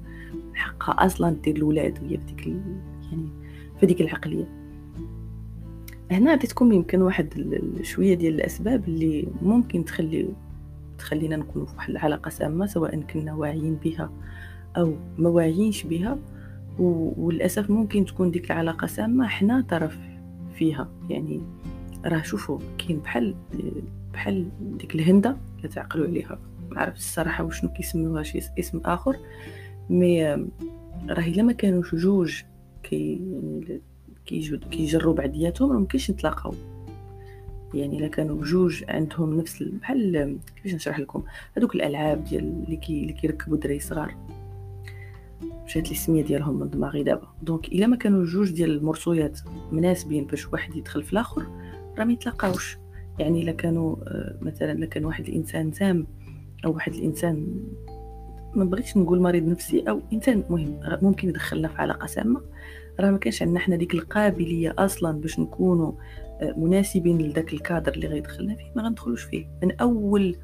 حقها 0.54 1.06
أصلا 1.06 1.36
دير 1.44 1.56
الولاد 1.56 2.04
وهي 2.04 2.18
في 2.18 2.26
ديك 2.26 2.48
يعني 2.48 3.30
في 3.80 3.86
ديك 3.86 4.02
العقلية. 4.02 4.61
هنا 6.12 6.32
عطيتكم 6.32 6.72
يمكن 6.72 7.02
واحد 7.02 7.60
شوية 7.82 8.14
ديال 8.14 8.36
الأسباب 8.36 8.88
اللي 8.88 9.28
ممكن 9.42 9.86
تخلي 9.86 10.30
تخلينا 10.98 11.36
نكونوا 11.36 11.68
في 11.68 11.76
واحد 11.76 11.90
العلاقة 11.90 12.30
سامة 12.30 12.66
سواء 12.66 13.02
كنا 13.02 13.34
واعيين 13.34 13.76
بها 13.76 14.12
أو 14.78 14.96
ما 15.18 15.30
واعيينش 15.30 15.84
بها. 15.84 16.20
وللأسف 16.80 17.70
ممكن 17.70 18.06
تكون 18.06 18.32
ديك 18.32 18.52
العلاقة 18.52 18.88
سامة 18.88 19.28
حنا 19.28 19.66
طرف 19.70 19.98
فيها. 20.56 20.90
يعني 21.10 21.42
راه 22.06 22.22
شوفوا 22.22 22.60
كاين 22.78 23.00
بحال 23.00 23.36
بحال 24.14 24.50
ديك 24.62 24.96
الهندة 24.96 25.38
اللي 25.58 25.68
تعقلوا 25.68 26.08
عليها. 26.08 26.40
ما 26.72 26.82
عرفتش 26.82 27.00
الصراحة 27.00 27.44
وشنو 27.44 27.70
كيسموها 27.74 28.24
شي 28.24 28.40
اسم 28.60 28.82
آخر. 28.86 29.18
mais 29.90 30.24
راه 31.10 31.28
إلا 31.28 31.44
ما 31.44 31.54
كانوش 31.54 31.96
جوج 31.96 32.42
كي 32.84 33.22
كيجروا 34.72 35.14
بعضياتهم 35.14 35.72
راه 35.72 35.80
ممكنش 35.80 36.10
يتلاقاو 36.10 36.54
يعني 37.74 37.98
إلا 37.98 38.08
كانوا 38.08 38.36
بجوج 38.36 38.84
عندهم 38.90 39.38
نفس 39.38 39.64
بحال 39.64 40.38
كيفاش 40.56 40.74
نشرح 40.74 41.00
لكم؟ 41.00 41.24
هذوك 41.58 41.76
الألعاب 41.76 42.24
ديال 42.24 42.44
اللي 42.44 42.78
كي 42.78 43.02
اللي 43.02 43.14
كيركبوا 43.14 43.58
دراري 43.58 43.80
صغار. 43.80 44.16
مشات 45.66 45.86
لي 45.86 45.92
السمية 45.92 46.24
ديالهم 46.24 46.60
من 46.60 46.70
دماغي 46.70 47.04
دابا. 47.04 47.28
donc 47.42 47.68
إلا 47.68 47.88
ما 47.88 47.96
كانوا 47.96 48.26
جوج 48.26 48.52
ديال 48.52 48.78
المرسويات 48.78 49.40
مناسبين 49.72 50.26
باش 50.26 50.54
واحد 50.54 50.76
يدخل 50.76 51.04
في 51.04 51.14
الآخر 51.14 51.46
راه 51.98 52.04
ما 52.04 52.14
يتلاقاوش. 52.14 52.78
يعني 53.20 53.42
إلا 53.42 53.52
كانوا 53.52 53.96
آه، 54.08 54.38
مثلا 54.42 54.72
إلا 54.72 54.86
كان 54.86 55.06
واحد 55.06 55.28
الإنسان 55.28 55.72
سام 55.72 56.08
أو 56.66 56.74
واحد 56.74 56.94
الإنسان 56.94 57.64
ما 58.56 58.66
بغيتش 58.66 58.98
نقول 58.98 59.22
مريض 59.22 59.48
نفسي 59.48 59.90
أو 59.90 60.02
إنسان 60.14 60.44
مهم 60.50 60.80
ممكن 61.02 61.30
يدخلنا 61.30 61.68
في 61.68 61.78
علاقة 61.78 62.08
سامة. 62.08 62.42
راه 63.02 63.12
ما 63.12 63.18
كانش 63.18 63.42
عندنا 63.42 63.60
حنا 63.60 63.76
ديك 63.76 63.94
القابلية 63.94 64.76
أصلا 64.78 65.22
باش 65.22 65.40
نكونوا 65.40 65.92
آه، 66.42 66.54
مناسبين 66.58 67.18
لذاك 67.18 67.54
الكادر 67.54 67.94
اللي 67.94 68.08
غيدخلنا 68.08 68.56
فيه 68.56 68.72
ما 68.76 68.84
غندخلوش 68.84 69.24
فيه. 69.24 69.48
من 69.64 69.72
أول 69.72 70.36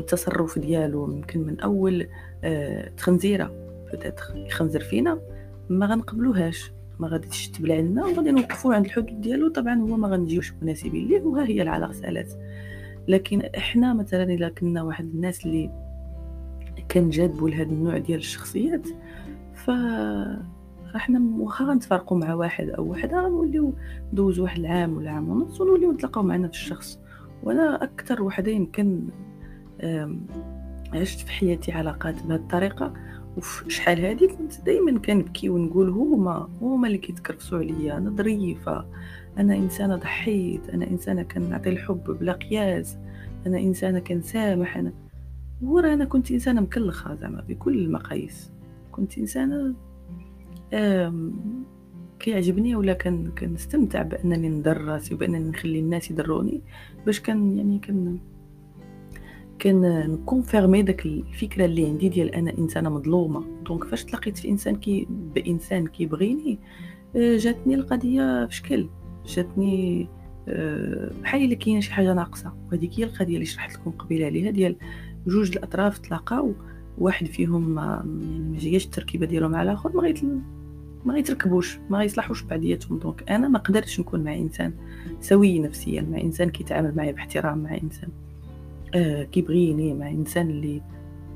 التصرف 0.00 0.58
ديالو 0.58 1.12
يمكن 1.12 1.40
من 1.40 1.60
أول 1.60 2.08
آه، 2.44 2.88
تخنزيرة 2.96 3.52
بتاتر 3.92 4.36
يخنزر 4.36 4.80
فينا 4.80 5.20
ما 5.68 5.86
غنقبلوهاش. 5.86 6.72
ما 6.98 7.08
غاديش 7.08 7.48
تبلع 7.48 7.74
لنا 7.74 8.06
وغادي 8.06 8.30
نوقفوه 8.30 8.74
عند 8.74 8.84
الحدود 8.84 9.20
ديالو. 9.20 9.48
طبعا 9.48 9.74
هو 9.74 9.96
ما 9.96 10.08
غنجيوش 10.08 10.52
مناسبين 10.62 11.08
ليه 11.08 11.20
وها 11.20 11.46
هي 11.46 11.62
العلاقة 11.62 11.92
سالات 11.92 12.32
لكن 13.08 13.40
إحنا 13.40 13.94
مثلا 13.94 14.22
إلا 14.22 14.48
كنا 14.48 14.82
واحد 14.82 15.04
الناس 15.04 15.46
اللي 15.46 15.70
كنجذبوا 16.90 17.50
لهذا 17.50 17.70
النوع 17.70 17.98
ديال 17.98 18.18
الشخصيات 18.18 18.88
ف 19.54 19.70
إحنا 20.96 21.22
واخا 21.38 21.64
غنتفارقوا 21.64 22.18
مع 22.18 22.34
واحد 22.34 22.68
أو 22.68 22.90
وحدة 22.90 23.20
غنوليو 23.20 23.74
ندوزو 24.12 24.42
واحد 24.42 24.58
العام 24.58 24.96
ولا 24.96 25.10
عام 25.10 25.28
ونص 25.28 25.60
ونوليو 25.60 25.92
نتلاقاو 25.92 26.22
مع 26.22 26.36
نفس 26.36 26.58
الشخص. 26.58 26.98
وأنا 27.42 27.84
أكثر 27.84 28.22
وحدة 28.22 28.50
يمكن 28.50 29.02
عشت 30.92 31.20
في 31.20 31.32
حياتي 31.32 31.72
علاقات 31.72 32.22
بهذه 32.22 32.40
الطريقة. 32.40 32.92
وفي 33.36 33.70
شحال 33.70 34.04
هادي 34.04 34.26
كنت 34.26 34.60
دائما 34.66 34.98
كنبكي 34.98 35.48
ونقول 35.48 35.88
هما 35.88 36.48
هما 36.62 36.86
اللي 36.86 36.98
كيتكرفسوا 36.98 37.58
عليا. 37.58 37.96
أنا 37.96 38.10
ظريفة 38.10 38.86
أنا 39.38 39.56
إنسانة 39.56 39.96
ضحيت 39.96 40.68
أنا 40.68 40.90
إنسانة 40.90 41.22
كنعطي 41.22 41.68
الحب 41.68 42.04
بلا 42.20 42.32
قياس 42.32 42.96
أنا 43.46 43.58
إنسانة 43.58 43.98
كنسامح 43.98 44.76
أنا 44.76 44.92
ورا 45.62 45.94
أنا 45.94 46.04
كنت 46.04 46.30
إنسانة 46.30 46.60
مكلخة 46.60 47.14
زعما 47.14 47.44
بكل 47.48 47.78
المقاييس. 47.78 48.50
كنت 48.92 49.18
إنسانة 49.18 49.74
كيعجبني 52.18 52.76
ولا 52.76 52.92
كان 52.92 53.30
كنستمتع 53.38 54.02
بأنني 54.02 54.48
ندر 54.48 54.80
راسي 54.80 55.14
وبأنني 55.14 55.50
نخلي 55.50 55.78
الناس 55.78 56.10
يدروني 56.10 56.62
باش 57.06 57.20
كان 57.20 57.56
يعني 57.56 57.78
كان 57.78 58.18
كان 59.58 60.10
ن 60.12 60.19
confirmer 60.19 60.82
داك 60.82 61.06
الفكرة 61.06 61.64
اللي 61.64 61.86
عندي 61.86 62.08
ديال 62.08 62.34
أنا 62.34 62.58
إنسانة 62.58 62.90
مظلومة. 62.90 63.44
donc 63.66 63.84
فاش 63.84 64.04
تلاقيت 64.04 64.38
في 64.38 64.48
إنسان 64.48 64.76
كي 64.76 65.06
بإنسان 65.10 65.86
كيبغيني 65.86 66.58
آه، 67.16 67.36
جاتني 67.36 67.74
القضية 67.74 68.46
في 68.46 68.54
شكل 68.54 68.88
جاتني 69.26 70.08
آه، 70.48 71.10
بحال 71.22 71.44
إلا 71.44 71.54
كاينة 71.54 71.80
شي 71.80 71.92
حاجة 71.92 72.14
ناقصة. 72.14 72.52
وهذيك 72.66 73.00
هي 73.00 73.04
القضية 73.04 73.34
اللي 73.34 73.46
شرحت 73.46 73.74
لكم 73.74 73.90
قبيلة 73.90 74.26
عليها 74.26 74.50
ديال 74.50 74.76
جوج 75.26 75.56
الأطراف 75.56 75.98
تلاقاو 75.98 76.54
واحد 76.98 77.26
فيهم 77.26 77.74
ما 77.74 78.02
يعني 78.04 78.70
ما 78.70 78.84
التركيبة 78.84 79.26
ديالهم 79.26 79.54
على 79.54 79.70
الآخر 79.70 79.96
ما 79.96 80.02
غيت 80.02 80.20
ما 81.06 81.14
غيتركبوش 81.14 81.78
ما 81.90 81.98
غيصلحوش 81.98 82.42
بعضياتهم. 82.42 82.98
donc 82.98 83.30
أنا 83.30 83.48
ما 83.48 83.58
قدرتش 83.58 84.00
نكون 84.00 84.24
مع 84.24 84.34
إنسان 84.34 84.72
سوي 85.20 85.58
نفسيا 85.58 86.02
مع 86.02 86.20
إنسان 86.20 86.50
كيتعامل 86.50 86.94
معايا 86.96 87.12
باحترام 87.12 87.58
مع 87.58 87.74
إنسان 87.82 88.08
آه 88.94 89.22
كيبغيني 89.22 89.94
مع 89.94 90.10
إنسان 90.10 90.50
اللي 90.50 90.82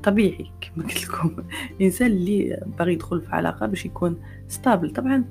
طبيعي 0.03 0.51
كما 0.61 0.83
قلت 0.83 1.03
لكم. 1.03 1.35
إنسان 1.81 2.07
اللي 2.07 2.65
باغي 2.79 2.93
يدخل 2.93 3.21
في 3.21 3.31
علاقة 3.35 3.65
باش 3.65 3.85
يكون 3.85 4.17
stable 4.47 4.89
طبعا 4.89 5.23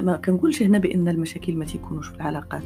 ما 0.00 0.16
كنقولش 0.16 0.62
هنا 0.62 0.78
بأن 0.78 1.08
المشاكل 1.08 1.54
ما 1.54 1.64
تيكونوش 1.64 2.08
في 2.08 2.16
العلاقات. 2.16 2.64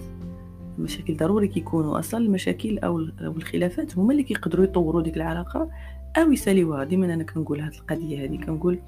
المشاكل 0.78 1.16
ضروري 1.16 1.48
كيكونوا. 1.48 1.98
أصلا 1.98 2.24
المشاكل 2.24 2.78
أو 2.78 2.98
الخلافات 3.20 3.98
هما 3.98 4.12
اللي 4.12 4.22
كيقدروا 4.22 4.64
يطوروا 4.64 5.02
ديك 5.02 5.16
العلاقة 5.16 5.70
أو 6.16 6.32
يساليوها. 6.32 6.84
ديما 6.84 7.14
أنا 7.14 7.24
كنقول 7.24 7.60
هاد 7.60 7.74
القضية 7.74 8.24
هذه 8.24 8.36
كنقول 8.36 8.78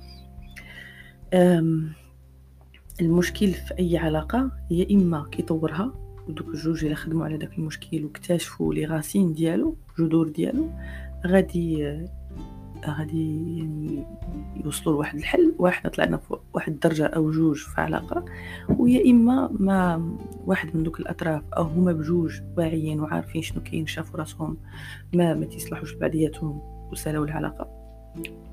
المشكل 3.03 3.53
في 3.53 3.79
أي 3.79 3.99
علاقة 3.99 4.51
هي 4.71 4.87
إما 4.91 5.27
كيطورها 5.33 5.93
ودوك 6.29 6.49
الجوج 6.49 6.85
إلا 6.85 6.95
خدموا 6.95 7.25
على 7.25 7.37
داك 7.37 7.59
المشكل 7.59 8.05
واكتشفوا 8.05 8.75
لي 8.75 8.87
غاسين 8.87 9.33
ديالو 9.33 9.77
جذور 9.99 10.29
ديالو 10.29 10.71
غادي 11.27 11.99
غادي 12.87 13.57
يعني 13.59 14.07
يوصلوا 14.65 14.95
لواحد 14.95 15.19
الحل 15.19 15.55
واحد 15.59 15.91
طلعنا 15.91 16.17
في 16.17 16.37
واحد 16.55 16.73
الدرجة 16.73 17.07
أو 17.07 17.31
جوج 17.31 17.57
في 17.57 17.81
علاقة 17.81 18.25
ويا 18.69 19.11
إما 19.11 19.51
ما 19.53 20.17
واحد 20.47 20.77
من 20.77 20.83
دوك 20.83 21.01
الأطراف 21.01 21.43
أو 21.57 21.63
هما 21.63 21.93
بجوج 21.93 22.41
واعيين 22.57 23.01
وعارفين 23.01 23.43
شنو 23.43 23.63
كاين 23.63 23.87
شافوا 23.87 24.19
راسهم 24.19 24.57
ما 25.15 25.35
ما 25.35 25.45
تيصلحوش 25.45 25.95
بعدياتهم 25.95 26.61
وسالوا 26.93 27.25
العلاقة. 27.25 27.83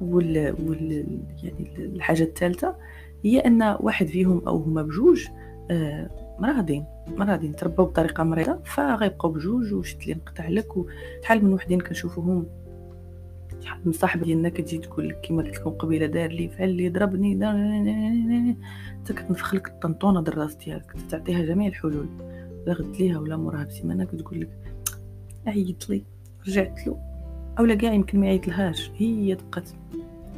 وال, 0.02 0.56
وال 0.68 1.06
يعني 1.44 1.76
الحاجة 1.78 2.24
الثالثة 2.24 2.76
هي 3.24 3.40
أن 3.40 3.78
واحد 3.80 4.08
فيهم 4.08 4.42
أو 4.48 4.58
هما 4.58 4.82
بجوج 4.82 5.28
آه 5.72 6.10
مرضين 6.40 6.86
مرضين 7.08 7.56
تربوا 7.56 7.86
بطريقة 7.86 8.24
مريضة 8.24 8.60
فغيبقاو 8.66 9.32
بجوج 9.32 9.74
وشت 9.74 10.08
لي 10.08 10.14
نقطع 10.14 10.48
لك 10.48 10.78
وشحال 10.78 11.46
من 11.46 11.54
وحدين 11.54 11.82
كنشوفوهم؟ 11.82 12.46
شحال 13.62 13.80
من 13.86 13.92
صاحبه 13.92 14.26
ديالنا 14.26 14.50
كتجي 14.50 14.78
تقول 14.78 15.10
لك 15.10 15.22
كيما 15.22 15.44
قلت 15.44 15.56
لكم 15.56 15.70
قبيلة 15.70 16.06
دار 16.06 16.32
لي 16.32 16.50
فعل 16.50 16.70
لي 16.70 16.90
ضربني 16.90 17.34
انت 19.00 19.12
كتنفخ 19.12 19.56
لك 19.56 19.68
الطنطونة 19.68 20.20
الراس 20.20 20.56
ديالك 20.56 20.96
تعطيها 21.10 21.46
جميع 21.46 21.68
الحلول 21.68 22.10
لا 22.68 22.74
غدت 22.74 23.00
ليها 23.00 23.20
ولا 23.20 23.38
موراها 23.38 23.64
بسيمانه 23.64 24.04
كتقول 24.04 24.42
لك 24.42 24.50
عيط 25.48 25.90
لي 25.90 26.04
رجعت 26.48 26.88
له. 26.88 26.98
أولا 27.60 27.76
كاع 27.76 27.94
يمكن 27.94 28.20
ما 28.20 28.26
يعيط 28.26 28.48
لهاش 28.48 28.92
هي 28.98 29.36
بقات 29.36 29.70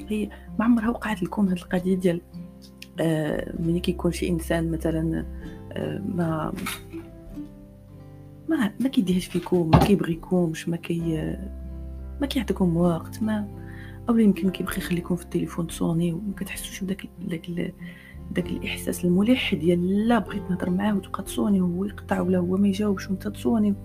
هي 0.09 0.29
ما 0.59 0.65
عمرها 0.65 0.89
وقعت 0.89 1.23
لكم 1.23 1.47
هاد 1.47 1.57
القضية 1.57 1.95
ديال 1.95 2.21
ملي 3.59 3.79
كيكون 3.79 4.11
شي 4.11 4.29
إنسان 4.29 4.71
مثلا 4.71 5.25
آه 5.71 5.99
ما 6.15 6.53
ما 8.49 8.71
ما 8.79 8.89
كيديهش 8.89 9.25
فيكم 9.25 9.69
ما 9.69 9.79
كيبغيكمش 9.79 10.69
ما 10.69 10.77
كي 10.77 11.35
ما 12.21 12.27
كيعطيكم 12.27 12.77
وقت 12.77 13.23
ما 13.23 13.47
أو 14.09 14.17
يمكن 14.17 14.49
كيبغي 14.49 14.77
يخليكم 14.77 15.15
في 15.15 15.23
التليفون 15.23 15.67
تصوني 15.67 16.13
وما 16.13 16.33
كتحسوش 16.37 16.83
بداك 16.83 17.05
داك 17.27 17.73
داك 18.31 18.45
الإحساس 18.45 19.05
الملح 19.05 19.55
ديال 19.55 20.07
لا 20.07 20.19
بغيت 20.19 20.41
نهضر 20.49 20.69
معاه 20.69 20.95
وتبقى 20.97 21.23
تصوني 21.23 21.61
وهو 21.61 21.85
يقطع 21.85 22.21
ولا 22.21 22.37
هو 22.37 22.57
ما 22.57 22.67
يجاوبش 22.67 23.07
وانت 23.09 23.27
تصوني. 23.27 23.75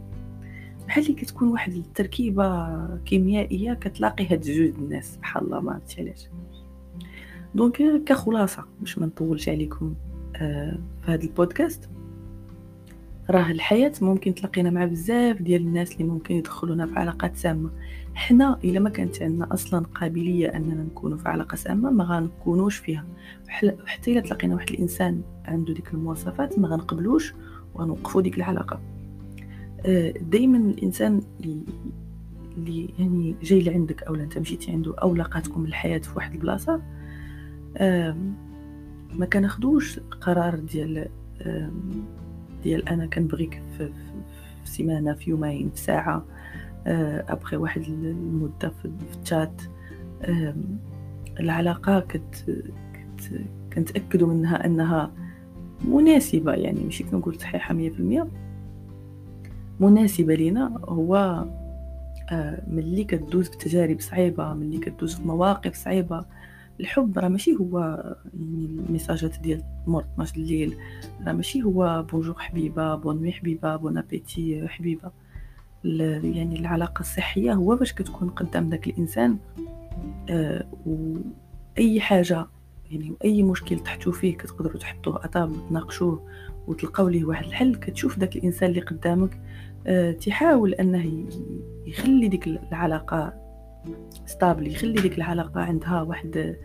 بحال 0.87 1.05
اللي 1.05 1.15
كتكون 1.15 1.49
واحد 1.49 1.73
التركيبة 1.73 2.97
كيميائية 2.97 3.75
كتلاقي 3.75 4.27
هاد 4.27 4.41
جوج 4.41 4.75
الناس 4.79 5.15
سبحان 5.15 5.45
الله 5.45 5.61
ما 5.61 5.73
عرفتش 5.73 5.99
علاش. 5.99 6.29
دونك 7.57 8.05
كخلاصة 8.05 8.65
باش 8.81 8.99
ما 8.99 9.07
نطولش 9.07 9.49
عليكم 9.49 9.95
آه 10.37 10.79
في 11.03 11.11
هذا 11.13 11.23
البودكاست. 11.23 11.89
راه 13.31 13.51
الحياة 13.51 13.93
ممكن 14.03 14.35
تلاقينا 14.35 14.71
مع 14.71 14.85
بزاف 14.85 15.43
ديال 15.43 15.63
الناس 15.63 15.93
اللي 15.93 16.05
ممكن 16.05 16.35
يدخلونا 16.35 16.87
في 16.87 16.99
علاقات 16.99 17.37
سامة. 17.37 17.71
حنا 18.15 18.59
إلا 18.65 18.81
ما 18.81 18.91
كانت 18.91 19.23
عندنا 19.23 19.55
أصلا 19.55 19.87
قابلية 19.95 20.49
أننا 20.49 20.83
نكونوا 20.83 21.19
في 21.19 21.29
علاقة 21.29 21.57
سامة 21.57 21.91
ما 21.91 22.05
غنكونوش 22.05 22.77
فيها. 22.77 23.05
حتى 23.87 24.13
إلا 24.13 24.21
تلاقينا 24.21 24.55
واحد 24.55 24.71
الإنسان 24.71 25.23
عنده 25.45 25.75
ديك 25.75 25.95
المواصفات 25.95 26.59
ما 26.59 26.69
غنقبلوش 26.69 27.35
وغنوقفوا 27.75 28.23
ديك 28.23 28.37
العلاقة. 28.37 28.81
آه، 29.87 30.11
دائما 30.11 30.59
الإنسان 30.59 31.21
اللي 32.57 32.89
يعني 32.99 33.35
جاي 33.43 33.61
لعندك 33.63 34.03
أو 34.03 34.15
أنت 34.15 34.39
مشيتي 34.39 34.73
عنده 34.73 34.95
أو 34.95 35.15
لقاتكم 35.15 35.65
الحياة 35.65 35.99
في 35.99 36.17
واحد 36.17 36.35
البلاصة 36.35 36.83
ما 39.15 39.27
كناخدوش 39.33 40.01
قرار 40.01 40.55
ديال 40.55 41.09
ديال 42.63 42.89
أنا 42.89 43.07
كنبغيك 43.07 43.63
في, 43.79 43.87
في 44.65 44.71
سيمانة 44.71 45.13
في 45.13 45.31
يومين 45.31 45.71
في 45.71 45.81
ساعة 45.81 46.25
ابخي 47.29 47.57
واحد 47.57 47.83
المدة 47.83 48.69
في 48.69 48.91
الشات. 49.23 49.63
العلاقة 51.41 52.01
كت 52.01 52.65
كنتأكدوا 53.73 54.29
منها 54.29 54.67
أنها 54.67 55.11
مناسبة 55.85 56.53
يعني 56.53 56.81
ماشي 56.81 57.05
كنقول 57.05 57.41
صحيحة 57.41 57.75
مية 57.75 57.91
في 57.91 58.01
المية. 58.01 58.29
مناسبة 59.81 60.35
لينا 60.35 60.81
هو 60.89 61.45
آه، 62.31 62.63
ملي 62.69 63.05
كدوز 63.05 63.49
بتجارب 63.49 64.01
صعيبة 64.01 64.55
ملي 64.55 64.79
كدوز 64.79 65.15
في 65.15 65.27
مواقف 65.27 65.75
صعيبة. 65.75 66.25
الحب 66.81 67.19
راه 67.19 67.29
ماشي 67.29 67.57
هو 67.57 67.79
يعني 68.35 68.65
الميساجات 68.67 69.39
ديال 69.41 69.63
مور 69.87 70.03
12 70.15 70.37
الليل. 70.37 70.77
راه 71.27 71.33
ماشي 71.33 71.63
هو 71.63 72.07
bonjour 72.13 72.35
حبيبة 72.39 72.95
bonne 72.95 73.17
nuit 73.17 73.33
حبيبة 73.33 73.77
bon 73.77 73.99
appétit 73.99 74.69
حبيبة. 74.69 75.11
يعني 75.85 76.59
العلاقة 76.59 77.01
الصحية 77.01 77.53
هو 77.53 77.77
باش 77.77 77.93
كتكون 77.93 78.29
قدام 78.29 78.71
داك 78.71 78.87
الإنسان 78.87 79.39
آه 80.31 80.67
وأي 80.87 82.01
حاجة 82.01 82.47
يعني 82.91 83.15
اي 83.25 83.43
مشكل 83.43 83.79
تحطو 83.79 84.13
فيه 84.13 84.37
كتقدروا 84.37 84.79
تحطوه 84.81 85.25
à 85.25 85.30
table 85.30 85.53
تناقشوه 85.69 86.29
وتلقاو 86.67 87.09
ليه 87.09 87.25
واحد 87.25 87.45
الحل 87.45 87.75
كتشوف 87.75 88.19
داك 88.19 88.37
الإنسان 88.37 88.71
اللي 88.71 88.81
قدامك 88.81 89.41
آه 89.87 90.13
تحاول 90.13 90.75
أنه 90.75 91.27
يخلي 91.87 92.29
ديك 92.29 92.47
العلاقة 92.47 93.46
stable 94.27 94.67
يخلي 94.67 95.03
ديك 95.03 95.19
العلاقه 95.19 95.61
عندها 95.61 96.03
واحد 96.03 96.57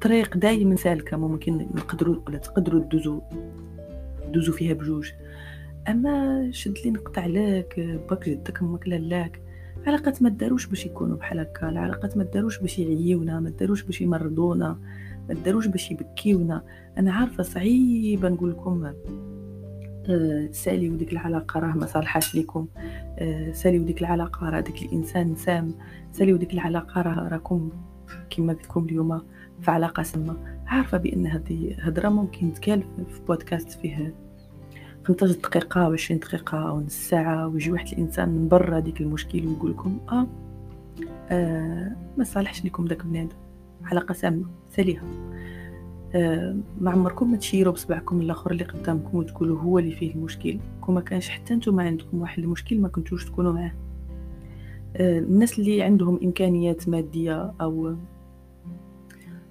طريق 0.00 0.36
دايما 0.36 0.76
سالكة 0.76 1.16
ممكن 1.16 1.56
نقدروا 1.74 2.16
ولا 2.26 2.38
تقدروا 2.38 2.80
تدوزوا 2.80 3.20
دوزوا 4.32 4.54
فيها 4.54 4.74
بجوج. 4.74 5.10
أما 5.88 6.48
شد 6.52 6.78
لي 6.84 6.90
نقطع 6.90 7.26
لك 7.26 8.00
باك 8.10 8.28
جدك 8.28 8.62
أمك 8.62 8.88
لالاك 8.88 9.40
العلاقات 9.82 10.22
ما 10.22 10.28
داروش 10.28 10.66
باش 10.66 10.86
يكونوا 10.86 11.16
بحال 11.16 11.38
هكا 11.40 11.68
العلاقات 11.68 12.16
ما 12.16 12.24
داروش 12.24 12.58
باش 12.58 12.78
يعيونا 12.78 13.40
ما 13.40 13.50
داروش 13.50 13.82
باش 13.82 14.00
يمرضونا 14.00 14.78
ما 15.28 15.34
داروش 15.34 15.66
باش 15.66 15.90
يبكيونا. 15.90 16.62
أنا 16.98 17.12
عارفة 17.12 17.42
صعيبة 17.42 18.28
نقول 18.28 18.50
لكم 18.50 18.92
ساليو 20.52 20.96
ديك 20.96 21.12
العلاقة 21.12 21.60
راه 21.60 21.72
ما 21.76 21.86
صالحاش 21.86 22.34
ليكم. 22.34 22.66
آه 23.18 23.52
ساليو 23.52 23.82
ديك 23.82 24.00
العلاقة 24.00 24.48
راه 24.50 24.60
ديك 24.60 24.82
الإنسان 24.82 25.34
سام. 25.34 25.74
ساليو 26.12 26.36
ديك 26.36 26.52
العلاقة 26.54 27.02
راه 27.02 27.28
راكم 27.28 27.70
كما 28.30 28.52
قلت 28.52 28.64
لكم 28.64 28.84
اليوم 28.84 29.22
في 29.60 29.70
علاقة 29.70 30.02
سامة. 30.02 30.36
عارفة 30.66 30.98
بأن 30.98 31.26
هذه 31.26 31.76
هضره 31.80 32.08
ممكن 32.08 32.52
تقال 32.52 32.82
في 33.08 33.20
بودكاست 33.28 33.70
فيه 33.70 34.14
15 35.04 35.32
دقيقة 35.34 35.86
أو 35.86 35.92
20 35.92 36.20
دقيقة 36.20 36.68
أو 36.68 36.80
نص 36.80 36.92
ساعة 37.08 37.46
ويجي 37.48 37.72
واحد 37.72 37.86
الإنسان 37.92 38.28
من 38.28 38.48
برا 38.48 38.80
ديك 38.80 39.00
المشكل 39.00 39.46
ويقول 39.46 39.70
لكم 39.70 39.98
آه, 40.12 40.26
آه 41.30 41.92
ما 42.18 42.24
صالحش 42.24 42.64
لكم 42.64 42.84
داك 42.84 43.06
بنادم. 43.06 43.36
علاقة 43.84 44.12
سامة. 44.12 44.44
سأليها. 44.70 45.02
آه 45.02 45.57
ما 46.80 46.90
عمركم 46.90 47.30
ما 47.30 47.36
تشيروا 47.36 47.72
بصبعكم 47.72 48.20
الآخر 48.20 48.50
اللي 48.50 48.64
قدامكم 48.64 49.18
وتقولوا 49.18 49.60
هو 49.60 49.78
اللي 49.78 49.90
فيه 49.90 50.14
المشكل. 50.14 50.58
كون 50.80 51.00
كانش 51.00 51.28
حتى 51.28 51.54
نتوما 51.54 51.82
عندكم 51.82 52.20
واحد 52.20 52.42
المشكل 52.42 52.80
ما 52.80 52.88
كنتوش 52.88 53.24
تكونوا 53.24 53.52
معاه. 53.52 53.72
آه 54.96 55.18
الناس 55.18 55.58
اللي 55.58 55.82
عندهم 55.82 56.20
إمكانيات 56.24 56.88
مادية 56.88 57.52
أو 57.60 57.96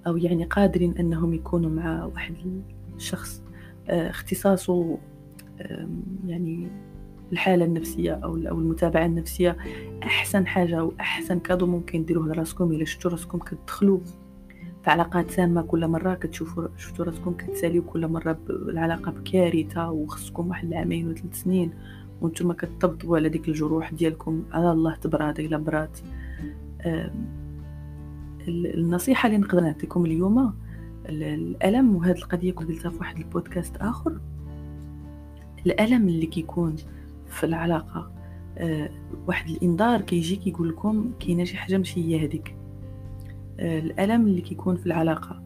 أو 0.06 0.16
يعني 0.16 0.44
قادرين 0.44 0.98
أنهم 0.98 1.34
يكونوا 1.34 1.70
مع 1.70 2.04
واحد 2.04 2.34
الشخص 2.96 3.42
آه 3.88 4.10
اختصاصه 4.10 4.98
يعني 6.26 6.68
الحالة 7.32 7.64
النفسية 7.64 8.12
أو 8.12 8.36
أو 8.36 8.58
المتابعة 8.58 9.06
النفسية 9.06 9.56
أحسن 10.02 10.46
حاجة 10.46 10.84
وأحسن 10.84 11.38
كادو 11.38 11.66
ممكن 11.66 12.04
ديروه 12.04 12.26
لراسكم 12.28 12.72
الا 12.72 12.84
شفتوا 12.84 13.10
راسكم 13.10 13.38
كتدخلوا 13.38 13.98
في 14.88 14.92
علاقات 14.92 15.30
سامه 15.30 15.62
كل 15.62 15.88
مرة 15.88 16.14
كتشوفوا 16.14 16.68
شفتوا 16.76 17.04
راسكم 17.04 17.32
كتساليو 17.32 17.82
كل 17.82 18.08
مرة 18.08 18.38
العلاقه 18.50 19.12
بكارثة 19.12 19.90
وخصكم 19.90 20.48
واحد 20.48 20.68
العامين 20.68 21.08
وثلاث 21.10 21.42
سنين 21.42 21.70
وأنتم 22.20 22.52
كتطبطبوا 22.52 23.16
على 23.16 23.28
ديك 23.28 23.48
الجروح 23.48 23.92
ديالكم 23.92 24.42
على 24.52 24.72
الله 24.72 24.96
تبراد 24.96 25.40
الا 25.40 25.56
برات 25.56 25.98
النصيحة 28.48 29.26
اللي 29.26 29.38
نقدر 29.38 29.60
نعطيكم 29.60 30.04
اليوم 30.04 30.54
الألم 31.08 31.96
وهذه 31.96 32.18
القضية 32.18 32.52
كنت 32.52 32.68
قلتها 32.68 32.90
في 32.90 32.98
واحد 32.98 33.18
البودكاست 33.18 33.76
آخر. 33.76 34.20
الألم 35.66 36.08
اللي 36.08 36.26
كيكون 36.26 36.76
في 37.26 37.46
العلاقة 37.46 38.10
أه 38.58 38.90
واحد 39.26 39.50
الإنذار 39.50 40.00
كيجي 40.00 40.36
كيقول 40.36 40.68
لكم 40.68 41.10
كاينة 41.20 41.44
شي 41.44 41.56
حاجة 41.56 41.76
ماشي 41.76 42.00
هي 42.04 42.26
هذيك. 42.26 42.54
أه 43.60 43.78
الألم 43.78 44.26
اللي 44.26 44.40
كيكون 44.40 44.76
في 44.76 44.86
العلاقة. 44.86 45.42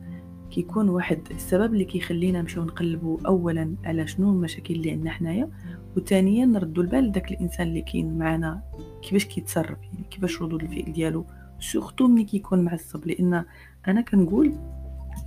كيكون 0.50 0.88
واحد 0.88 1.20
السبب 1.30 1.72
اللي 1.72 1.84
كيخلينا 1.84 2.40
نمشيو 2.40 2.64
نقلبوا 2.64 3.18
اولا 3.26 3.74
على 3.84 4.06
شنو 4.06 4.30
المشاكل 4.30 4.74
اللي 4.74 4.90
عندنا 4.90 5.10
حنايا 5.10 5.50
وثانيا 5.96 6.46
نردوا 6.46 6.82
البال 6.82 7.04
لذاك 7.04 7.30
الإنسان 7.32 7.66
اللي 7.66 7.82
كاين 7.82 8.18
معنا 8.18 8.62
كيفاش 9.02 9.24
كيتصرف 9.24 9.78
يعني 9.82 10.04
كيفاش 10.10 10.42
ردود 10.42 10.62
الفعل 10.62 10.92
ديالو 10.92 11.24
سورتو 11.60 12.06
ملي 12.08 12.24
كيكون 12.24 12.64
معصب 12.64 13.06
لأن 13.06 13.44
أنا 13.88 14.00
كنقول 14.00 14.52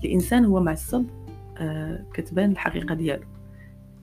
الإنسان 0.04 0.46
هو 0.46 0.60
معصب 0.60 1.06
آه 1.58 2.06
كتبان 2.14 2.52
الحقيقة 2.52 2.96
ديالو. 2.96 3.24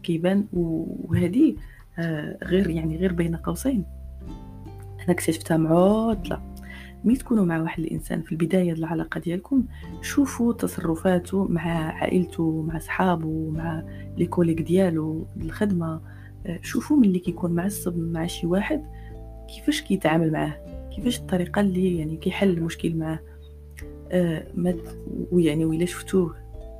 كيبان 0.02 0.46
وهذه 0.52 1.56
آه، 1.98 2.38
غير 2.44 2.70
يعني 2.70 2.96
غير 2.96 3.12
بين 3.12 3.36
قوسين. 3.36 3.84
أنا 5.00 5.10
اكتشفتها 5.10 5.56
معطله 5.56 6.51
ملي 7.04 7.16
تكونوا 7.16 7.44
مع 7.44 7.62
واحد 7.62 7.82
الإنسان 7.82 8.22
في 8.22 8.32
البداية 8.32 8.72
العلاقة 8.72 9.20
ديالكم 9.20 9.64
شوفوا 10.02 10.52
تصرفاته 10.52 11.44
مع 11.44 11.62
عائلته 11.92 12.62
مع 12.62 12.78
صحابه 12.78 13.50
مع 13.50 13.82
لي 14.16 14.26
كوليك 14.26 14.62
ديالو 14.62 15.26
الخدمة 15.40 16.00
آه، 16.46 16.58
شوفوا 16.62 16.96
ملي 16.96 17.18
كيكون 17.18 17.52
معصب 17.52 17.98
مع 17.98 18.26
شي 18.26 18.46
واحد 18.46 18.84
كيفاش 19.48 19.82
كيتعامل 19.82 20.32
معاه؟ 20.32 20.54
كيفاش 20.96 21.18
الطريقة 21.18 21.60
اللي 21.60 21.98
يعني 21.98 22.16
كيحل 22.16 22.50
المشكل 22.50 22.96
معاه؟ 22.96 23.18
آه 24.12 24.46
ويعني 25.32 25.64
وإلا 25.64 25.86
شفتوه 25.86 26.36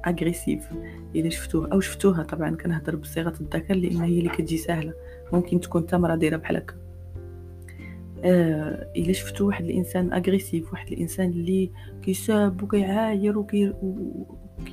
agressif 0.06 0.68
اذا 1.14 1.28
شفتوه 1.28 1.72
أو 1.72 1.80
شفتوها 1.80 2.22
طبعا 2.22 2.56
كنهضر 2.56 2.96
بصيغة 2.96 3.34
الذكر 3.40 3.74
لأن 3.74 3.96
هي 3.96 4.18
اللي 4.18 4.28
كتجي 4.28 4.56
سهلة. 4.56 4.94
ممكن 5.32 5.60
تكون 5.60 5.86
حتى 5.86 6.00
مرة 6.00 6.14
دايرة 6.14 6.36
بحال 6.36 6.56
هكا. 6.56 6.74
آه 8.24 8.92
إلا 8.96 9.12
شفتو 9.12 9.46
واحد 9.46 9.64
الإنسان 9.64 10.12
agressif 10.12 10.72
واحد 10.72 10.92
الإنسان 10.92 11.30
اللي 11.30 11.70
كيساب 12.02 12.62
وكيعاير 12.62 13.38
وكي 13.38 13.72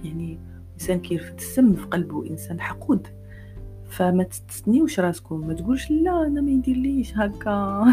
يعني 0.03 0.39
إنسان 0.73 0.99
كيرفد 0.99 1.35
السم 1.37 1.73
في 1.73 1.85
قلبه 1.85 2.29
إنسان 2.29 2.61
حقود. 2.61 3.07
فما 3.89 4.23
تستنيوش 4.23 4.99
راسكم 4.99 5.47
ما 5.47 5.53
تقولش 5.53 5.91
لا 5.91 6.27
أنا 6.27 6.41
ما 6.41 6.51
يديرليش 6.51 7.17
هكا. 7.17 7.85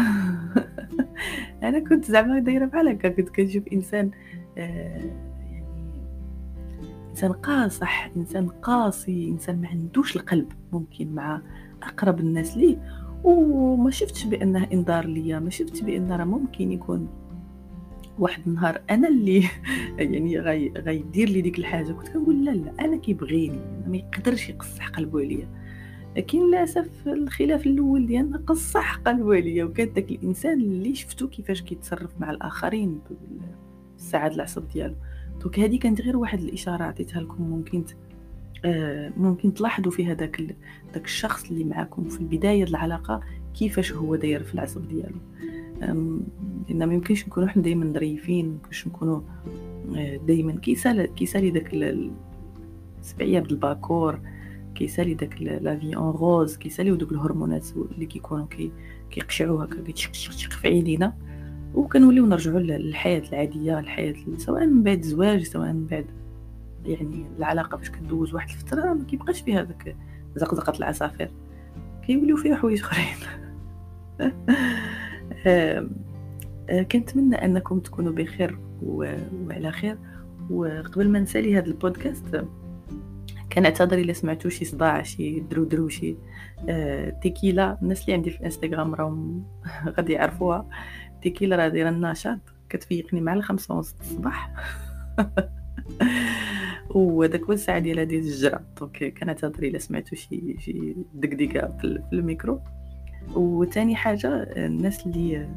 أنا 1.63 1.79
كنت 1.79 2.05
زعما 2.05 2.39
دايرة 2.39 2.65
بحال 2.65 2.87
هكا 2.87 3.09
كنت 3.09 3.29
كنشوف 3.29 3.63
إنسان 3.73 4.11
آه 4.57 5.01
إنسان 7.09 7.31
قاصح 7.31 8.11
إنسان 8.17 8.47
قاسي 8.47 9.29
إنسان 9.29 9.61
ما 9.61 9.67
عندوش 9.67 10.15
القلب 10.15 10.51
ممكن 10.73 11.15
مع 11.15 11.41
أقرب 11.83 12.19
الناس 12.19 12.57
ليه. 12.57 12.77
وما 13.23 13.91
شفتش 13.91 14.23
بأنه 14.23 14.67
إنذار 14.73 15.05
ليا 15.05 15.39
ما 15.39 15.49
شفتش 15.49 15.81
بان 15.81 16.11
راه 16.11 16.25
ممكن 16.25 16.71
يكون 16.71 17.07
واحد 18.19 18.47
النهار 18.47 18.81
أنا 18.89 19.07
اللي 19.07 19.43
يعني 19.97 20.39
غي 20.39 20.73
غيدير 20.77 21.29
لي 21.29 21.41
ديك 21.41 21.59
الحاجة. 21.59 21.91
كنت 21.91 22.07
كنقول 22.07 22.45
لا 22.45 22.51
لا 22.51 22.73
أنا 22.79 22.97
كيبغيني 22.97 23.59
ما 23.87 23.97
يقدرش 23.97 24.49
يقصح 24.49 24.89
قلبه 24.89 25.19
عليا. 25.19 25.47
لكن 26.17 26.47
للأسف 26.47 27.07
الخلاف 27.07 27.67
الأول 27.67 28.07
ديالنا 28.07 28.37
قصح 28.37 28.97
قلبه 28.97 29.35
عليا. 29.35 29.63
وكان 29.63 29.93
داك 29.93 30.11
الإنسان 30.11 30.61
اللي 30.61 30.95
شفتو 30.95 31.27
كيفاش 31.27 31.61
كيتصرف 31.61 32.11
مع 32.19 32.31
الآخرين 32.31 32.99
بالسعاد 33.95 34.33
العصب 34.33 34.67
ديالو. 34.69 34.95
دونك 35.41 35.59
هذه 35.59 35.79
كانت 35.79 36.01
غير 36.01 36.17
واحد 36.17 36.39
الإشارة 36.39 36.83
عطيتها 36.83 37.21
لكم 37.21 37.43
ممكن 37.43 37.83
ممكن 39.17 39.53
تلاحظوا 39.53 39.91
في 39.91 40.05
هذاك 40.05 40.41
داك 40.93 41.05
الشخص 41.05 41.49
اللي 41.49 41.63
معاكم 41.63 42.09
في 42.09 42.19
البداية 42.19 42.63
العلاقة 42.63 43.21
كيفاش 43.53 43.93
هو 43.93 44.15
داير 44.15 44.43
في 44.43 44.53
العصب 44.53 44.87
ديالو. 44.87 45.15
لأن 45.79 46.87
ما 46.87 46.93
يمكنش 46.93 47.27
نكونوا 47.27 47.49
حنا 47.49 47.63
دائما 47.63 47.93
ظريفين 47.93 48.45
ما 48.45 48.53
يمكنش 48.53 48.87
نكونوا 48.87 49.21
آه، 49.95 50.17
دائما 50.27 50.51
كيسالي 50.51 51.07
كيسالي 51.07 51.49
داك 51.49 51.73
السبع 52.99 53.26
ايام 53.26 53.39
الباكور 53.39 54.19
كيسالي 54.75 55.13
داك 55.13 55.41
la 55.41 55.79
vie 55.79 55.95
en 55.95 56.11
rose 56.11 56.57
كيساليو 56.57 56.95
دوك 56.95 57.11
الهرمونات 57.11 57.65
اللي 57.91 58.05
كيكونوا 58.05 58.45
كي 58.45 58.71
كيقشعوا 59.11 59.63
هكا 59.63 59.83
كيتشقشق 59.83 60.51
في 60.51 60.67
عينينا. 60.67 61.13
وكنوليو 61.75 62.25
نرجعوا 62.25 62.59
للحياة 62.59 63.23
العادية 63.29 63.79
الحياة 63.79 64.15
سواء 64.37 64.65
من 64.65 64.83
بعد 64.83 64.97
الزواج 64.97 65.43
سواء 65.43 65.73
من 65.73 65.85
بعد 65.85 66.05
يعني 66.87 67.25
العلاقة 67.37 67.77
باش 67.77 67.89
كدوز 67.89 68.33
واحد 68.33 68.49
الفترة 68.49 68.93
ما 68.93 69.05
كيبقاش 69.05 69.41
فيها 69.41 69.63
داك 69.63 69.95
زقزقة 70.35 70.77
العصافير. 70.77 71.31
كيوليو 72.05 72.37
فيها 72.37 72.55
حوايج 72.55 72.81
أخرين. 72.81 73.17
كنتمنى 76.91 77.35
أنكم 77.35 77.79
تكونوا 77.79 78.11
بخير 78.11 78.59
وعلى 78.83 79.71
خير. 79.71 79.97
وقبل 80.49 81.09
ما 81.09 81.19
نسالي 81.19 81.57
هذا 81.57 81.65
البودكاست 81.65 82.45
كنعتذر 83.53 83.97
إلا 83.97 84.13
سمعتوا 84.13 84.49
شي 84.49 84.65
صداع 84.65 85.03
شي 85.03 85.39
درو 85.39 85.89
شي 85.89 86.15
آه 86.69 87.09
تيكيلا. 87.09 87.77
الناس 87.81 88.01
اللي 88.01 88.13
عندي 88.13 88.29
في 88.29 88.39
الإنستغرام 88.39 88.95
راهم 88.95 89.45
غادي 89.97 90.13
يعرفوها. 90.13 90.69
تيكيلا 91.21 91.55
راه 91.55 91.67
دايرة 91.67 91.89
النشاط. 91.89 92.39
كتفيقني 92.69 93.21
مع 93.21 93.33
الخمسة 93.33 93.75
ونص 93.75 93.95
الصباح. 93.99 94.53
وداك 96.95 97.43
هو 97.43 97.53
الساعة 97.53 97.79
ديال 97.79 97.99
الجرة. 97.99 98.61
donc 98.79 99.13
كنعتذر 99.19 99.63
إلا 99.63 99.79
سمعتوا 99.79 100.17
شي 100.17 100.55
شي 100.59 100.95
دقدقة 101.13 101.77
في 101.77 102.01
الميكرو. 102.13 102.59
وثاني 103.35 103.95
حاجة 103.95 104.29
الناس 104.33 105.05
اللي 105.07 105.49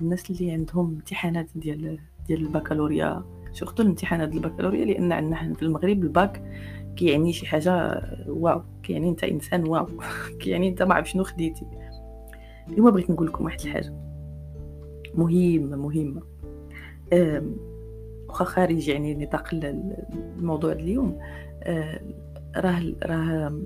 الناس 0.00 0.30
اللي 0.30 0.52
عندهم 0.52 0.94
امتحانات 0.94 1.48
ديال 1.54 1.98
ديال 2.28 2.40
البكالوريا 2.40 3.24
surtout 3.52 3.82
الامتحانات 3.82 4.34
البكالوريا 4.34 4.84
لأن 4.84 5.12
عندنا 5.12 5.36
حنا 5.36 5.54
في 5.54 5.62
المغرب 5.62 6.02
الباك 6.02 6.42
كيعني 6.96 7.32
شي 7.32 7.46
حاجة 7.46 8.02
واو 8.28 8.62
كيعني 8.82 9.08
أنت 9.08 9.24
إنسان 9.24 9.68
واو. 9.68 9.86
كيعني 10.40 10.68
أنت 10.68 10.82
ما 10.82 11.02
شنو 11.02 11.24
خديتي. 11.24 11.66
اليوم 12.68 12.90
بغيت 12.90 13.10
نقول 13.10 13.26
لكم 13.26 13.44
واحد 13.44 13.60
الحاجة. 13.60 13.94
مهمة 15.14 15.76
مهمة. 15.76 16.22
واخا 18.40 18.44
خارج 18.44 18.88
يعني 18.88 19.14
نطاق 19.14 19.48
الموضوع 19.52 20.72
اليوم. 20.72 21.18
راه 22.56 22.82
راه 23.02 23.60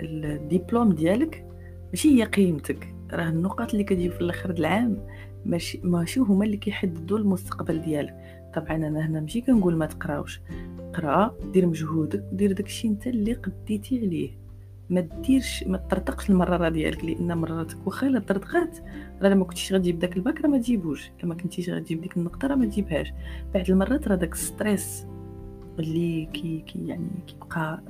الدبلوم 0.00 0.92
ديالك 0.92 1.46
ماشي 1.90 2.08
هي 2.08 2.24
قيمتك 2.24 2.94
راه 3.12 3.28
النقاط 3.28 3.70
اللي 3.70 3.84
كتجيب 3.84 4.12
في 4.12 4.20
الآخر 4.20 4.50
العام 4.50 5.06
ماشي 5.44 5.80
ماشي 5.84 6.20
هما 6.20 6.44
اللي 6.44 6.56
كيحددوا 6.56 7.18
المستقبل 7.18 7.82
ديالك. 7.82 8.14
طبعا 8.54 8.76
أنا 8.76 9.06
هنا 9.06 9.20
ماشي 9.20 9.40
كنقول 9.40 9.76
ما 9.76 9.86
تقراوش 9.86 10.40
قرأ 10.94 11.36
دير 11.52 11.66
مجهودك 11.66 12.24
ودير 12.32 12.52
داكشي 12.52 12.88
أنت 12.88 13.06
اللي 13.06 13.32
قديتي 13.32 14.00
عليه. 14.00 14.41
ما 14.90 15.00
ديرش 15.00 15.64
ما 15.64 15.78
تطرطقش 15.78 16.30
المراره 16.30 16.68
ديالك 16.68 17.04
لأن 17.04 17.38
مرارتك 17.38 17.86
واخا 17.86 18.06
إلا 18.06 18.18
طرطقات 18.20 18.78
راه 19.22 19.34
ما 19.34 19.44
كنتيش 19.44 19.72
غتجيب 19.72 19.98
داك 19.98 20.16
الباك 20.16 20.40
راه 20.40 20.48
ما 20.48 20.58
تجيبوش. 20.58 21.10
إلا 21.22 21.28
ما 21.28 21.34
كنتيش 21.34 21.70
غتجيب 21.70 22.00
ديك 22.00 22.16
النقطة 22.16 22.48
راه 22.48 22.54
ما 22.54 22.66
تجيبهاش. 22.66 23.12
بعد 23.54 23.70
المرات 23.70 24.08
راه 24.08 24.14
داك 24.16 24.34
stress 24.34 25.06
اللي 25.78 26.26
كي, 26.26 26.60
كي 26.60 26.86
يعني 26.86 27.08
كيبقى 27.26 27.82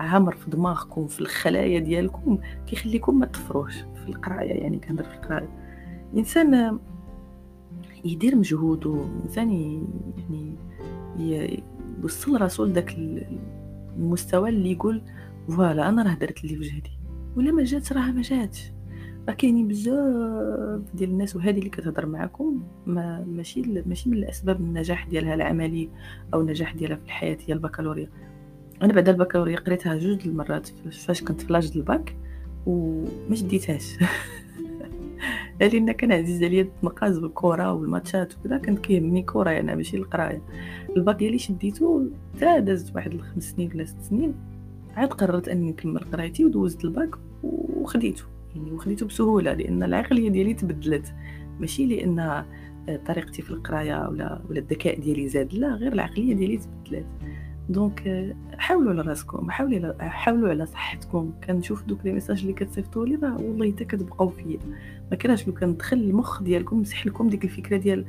عامر 0.00 0.36
في 0.36 0.50
دماغكم 0.50 1.06
في 1.06 1.20
الخلايا 1.20 1.78
ديالكم 1.78 2.38
كيخليكم 2.66 3.18
ما 3.18 3.26
تفروش 3.26 3.74
في 3.74 4.08
القراية 4.08 4.52
يعني 4.62 4.78
كنهضر 4.78 5.04
في 5.04 5.14
القراية. 5.14 5.48
الانسان 6.12 6.78
يدير 8.04 8.36
مجهود 8.36 8.86
وانسان 8.86 9.52
يعني 10.18 10.56
يوصل 12.02 12.40
راسو 12.40 12.64
لداك 12.64 12.96
المستوى 13.96 14.48
اللي 14.48 14.72
يقول 14.72 15.02
voilà 15.48 15.88
أنا 15.88 16.02
راه 16.02 16.14
درت 16.14 16.44
اللي 16.44 16.56
في 16.56 16.62
جهدي 16.62 16.90
ولا 17.36 17.52
ما 17.52 17.64
جات 17.64 17.92
راه 17.92 18.10
ما 18.10 18.22
جاتش. 18.22 18.72
راه 19.28 19.34
كاينين 19.34 19.68
بزاف 19.68 20.94
ديال 20.94 21.10
الناس 21.10 21.36
وهذه 21.36 21.58
اللي 21.58 21.70
كتهضر 21.70 22.06
معكم 22.06 22.62
ما 22.86 23.24
ماشي 23.24 23.62
ماشي 23.86 24.10
من 24.10 24.16
الأسباب 24.16 24.60
النجاح 24.60 25.06
ديالها 25.06 25.34
العملي 25.34 25.88
أو 26.34 26.40
النجاح 26.40 26.74
ديالها 26.74 26.96
في 26.96 27.04
الحياة 27.04 27.38
هي 27.46 27.54
البكالوريا. 27.54 28.10
أنا 28.82 28.92
بعد 28.92 29.08
البكالوريا 29.08 29.56
قريتها 29.56 29.96
جوج 29.96 30.28
المرات 30.28 30.68
فاش 30.90 31.22
كنت 31.22 31.40
في 31.40 31.52
l'âge 31.52 31.72
الباك 31.76 32.16
وما 32.66 33.34
شديتهاش. 33.34 33.96
لأن 35.60 35.92
كان 35.92 36.12
عزيز 36.12 36.42
عليا 36.42 36.62
التنقاز 36.62 37.18
بالكرة 37.18 37.72
والماتشات 37.72 38.34
وكذا 38.38 38.58
كانت 38.58 38.78
كيهمني 38.78 39.22
كرة 39.22 39.50
يعني 39.50 39.76
ماشي 39.76 39.96
القراية. 39.96 40.42
الباك 40.96 41.16
ديالي 41.16 41.38
شديتو 41.38 42.04
حتى 42.36 42.60
دازت 42.60 42.96
واحد 42.96 43.14
الخمس 43.14 43.50
سنين 43.50 43.70
ولا 43.74 43.84
ست 43.84 44.00
سنين. 44.02 44.34
عاد 44.98 45.12
قررت 45.12 45.48
أني 45.48 45.70
نكمل 45.70 46.00
قرايتي 46.00 46.44
ودوزت 46.44 46.84
الباك 46.84 47.14
وخديتو 47.42 48.24
يعني 48.56 48.72
وخديتو 48.72 49.06
بسهولة 49.06 49.54
لأن 49.54 49.82
العقلية 49.82 50.30
ديالي 50.30 50.54
تبدلت. 50.54 51.14
ماشي 51.60 51.86
لأن 51.86 52.44
طريقتي 53.06 53.42
في 53.42 53.50
القراية 53.50 54.08
ولا 54.08 54.42
ولا 54.50 54.58
الذكاء 54.58 55.00
ديالي 55.00 55.28
زاد 55.28 55.54
لا 55.54 55.74
غير 55.74 55.92
العقلية 55.92 56.34
ديالي 56.34 56.56
تبدلت. 56.56 57.06
دونك 57.68 58.34
حاولوا 58.52 58.92
على 58.92 59.00
راسكم 59.00 59.50
حاولوا 59.50 60.02
حاولوا 60.02 60.48
على 60.48 60.66
صحتكم. 60.66 61.32
كنشوف 61.46 61.84
دوك 61.84 61.98
لي 62.04 62.12
ميساج 62.12 62.40
اللي 62.40 62.52
كتصيفطوا 62.52 63.06
لي 63.06 63.14
راه 63.14 63.36
والله 63.36 63.72
حتى 63.72 63.84
كتبقاو 63.84 64.28
فيا. 64.28 64.58
ما 65.10 65.16
كرهش 65.16 65.46
لو 65.46 65.54
كندخل 65.54 65.96
المخ 65.96 66.42
ديالكم 66.42 66.80
مسح 66.80 67.06
لكم 67.06 67.28
ديك 67.28 67.44
الفكرة 67.44 67.76
ديال 67.76 68.04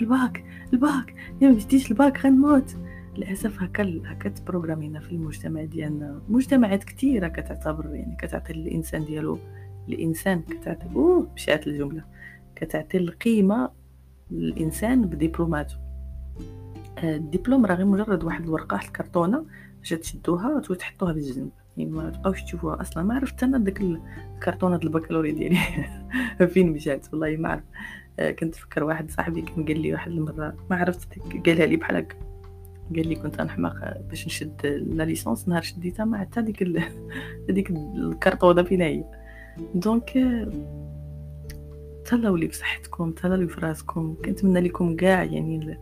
الباك 0.00 0.44
الباك 0.72 1.14
يا 1.40 1.48
ما 1.48 1.58
الباك 1.90 2.26
غنموت. 2.26 2.76
للأسف 3.16 3.62
هكا 3.62 4.00
هكا 4.04 4.28
تبروغرامينا 4.28 5.00
في 5.00 5.12
المجتمع 5.12 5.64
ديالنا. 5.64 6.22
مجتمعات 6.28 6.84
كثيره 6.84 7.28
كتعتبر 7.28 7.94
يعني 7.94 8.16
كتعطي 8.16 8.52
الانسان 8.52 9.04
ديالو 9.04 9.38
الانسان 9.88 10.42
كتعطي 10.42 10.86
أوه 10.94 11.28
مشات 11.34 11.66
الجملة. 11.66 12.04
كتعطي 12.56 12.98
القيمة 12.98 13.70
للإنسان 14.30 15.02
بدبلوماته. 15.02 15.76
الدبلوم 17.04 17.66
راه 17.66 17.74
غير 17.74 17.86
مجرد 17.86 18.24
واحد 18.24 18.42
الورقة 18.42 18.74
واحد 18.74 18.86
الكرتونة 18.86 19.46
باش 19.78 19.90
تشدوها 19.90 20.62
وتحطوها 20.70 21.12
بالجنب 21.12 21.50
يعني 21.76 21.90
ما 21.90 22.10
تبقاوش 22.10 22.42
تشوفوها 22.42 22.80
أصلا. 22.80 23.02
ما 23.02 23.14
عرفت 23.14 23.42
أنا 23.42 23.58
داك 23.58 23.80
الكرتونة 23.80 24.76
البكالوريا 24.76 25.32
ديالي. 25.32 25.58
فين 26.52 26.72
مشات؟ 26.72 27.06
والله 27.12 27.36
ما 27.36 27.48
عرفت 27.48 27.64
آه، 28.18 28.30
كنت 28.30 28.54
فكر 28.54 28.84
واحد 28.84 29.10
صاحبي 29.10 29.42
كان 29.42 29.64
قال 29.64 29.80
لي 29.80 29.92
واحد 29.92 30.10
المرة 30.10 30.56
ما 30.70 30.76
عرفت 30.76 31.18
قالها 31.46 31.66
لي 31.66 31.76
بحال 31.76 31.96
هكا. 31.96 32.31
قال 32.96 33.08
لي 33.08 33.14
كنت 33.14 33.40
أنا 33.40 33.50
حماق 33.50 34.00
باش 34.08 34.26
نشد 34.26 34.66
la 34.66 35.02
licence 35.02 35.48
نهار 35.48 35.62
شديتها 35.62 36.04
ما 36.04 36.18
حتى 36.18 36.42
ديك 36.42 36.62
هذيك 37.48 37.70
الكرتونه 37.70 38.62
فين 38.62 38.82
هي 38.82 39.04
donc 39.74 40.18
تهلاو 42.04 42.36
لي 42.36 42.46
بصحتكم 42.46 43.12
تهلاو 43.12 43.38
لي 43.38 43.48
في 43.48 43.60
راسكم. 43.60 44.16
كنتمنى 44.24 44.60
لكم 44.60 44.96
كاع 44.96 45.24
يعني 45.24 45.78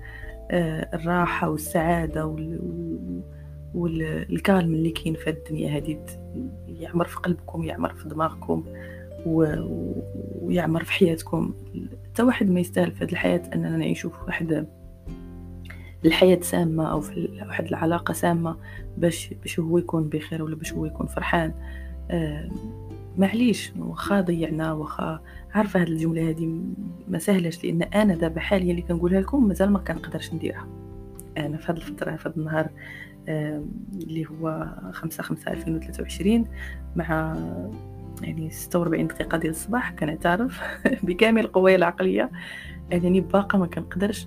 آه، 0.50 0.96
الراحة 0.96 1.50
والسعادة 1.50 2.26
وال 3.74 4.03
calme 4.03 4.74
اللي 4.74 4.90
كاين 4.90 5.14
في 5.14 5.30
الدنيا 5.30 5.76
هذه 5.76 6.04
يعمر 6.68 7.04
في 7.04 7.16
قلبكم 7.16 7.64
يعمر 7.64 7.94
في 7.94 8.08
دماغكم 8.08 8.64
ويعمر 9.26 10.84
في 10.84 10.92
حياتكم. 10.92 11.54
حتى 12.04 12.22
واحد 12.22 12.50
ما 12.50 12.60
يستاهل 12.60 12.92
في 12.92 13.04
هذه 13.04 13.12
الحياة 13.12 13.42
أننا 13.54 13.76
نعيشوا 13.76 14.10
في 14.10 14.16
واحد 14.26 14.66
الحياة 16.04 16.40
سامة 16.40 16.90
أو 16.90 17.00
في 17.00 17.28
واحد 17.48 17.66
العلاقة 17.66 18.14
سامة 18.14 18.56
باش 18.98 19.34
باش 19.42 19.60
هو 19.60 19.78
يكون 19.78 20.08
بخير 20.08 20.42
ولا 20.42 20.56
باش 20.56 20.72
هو 20.72 20.86
يكون 20.86 21.06
فرحان. 21.06 21.52
آه 22.10 22.48
معليش 23.18 23.72
واخا 23.78 24.20
ضيعنا 24.20 24.72
واخا 24.72 25.20
عارفة 25.54 25.80
هاد 25.80 25.88
الجملة 25.88 26.30
هذه 26.30 26.60
ما 27.08 27.18
سهلش 27.18 27.64
لأن 27.64 27.82
أنا 27.82 28.14
دابا 28.14 28.40
حاليا 28.40 28.70
اللي 28.70 28.82
كنقولها 28.82 29.20
لكم 29.20 29.48
مازال 29.48 29.70
ما 29.70 29.78
كنقدرش 29.78 30.34
نديرها. 30.34 30.66
أنا 31.38 31.56
في 31.56 31.72
هاد 31.72 31.76
الفترة 31.76 32.16
في 32.16 32.28
هاد 32.28 32.38
النهار 32.38 32.68
آه 33.28 33.62
اللي 33.94 34.26
هو 34.26 34.68
خمسة 34.92 35.22
خمسة 35.22 35.52
ألفين 35.52 35.76
وثلاثة 35.76 36.44
مع 36.96 37.36
يعني 38.22 38.50
ستة 38.50 38.78
وربعين 38.78 39.06
دقيقة 39.06 39.38
ديال 39.38 39.50
الصباح 39.50 39.90
كنعترف 39.90 40.60
بكامل 41.06 41.46
قواي 41.46 41.74
العقلية. 41.74 42.30
أنني 42.92 43.20
باقا 43.20 43.58
ما 43.58 43.66
كنقدرش 43.66 44.26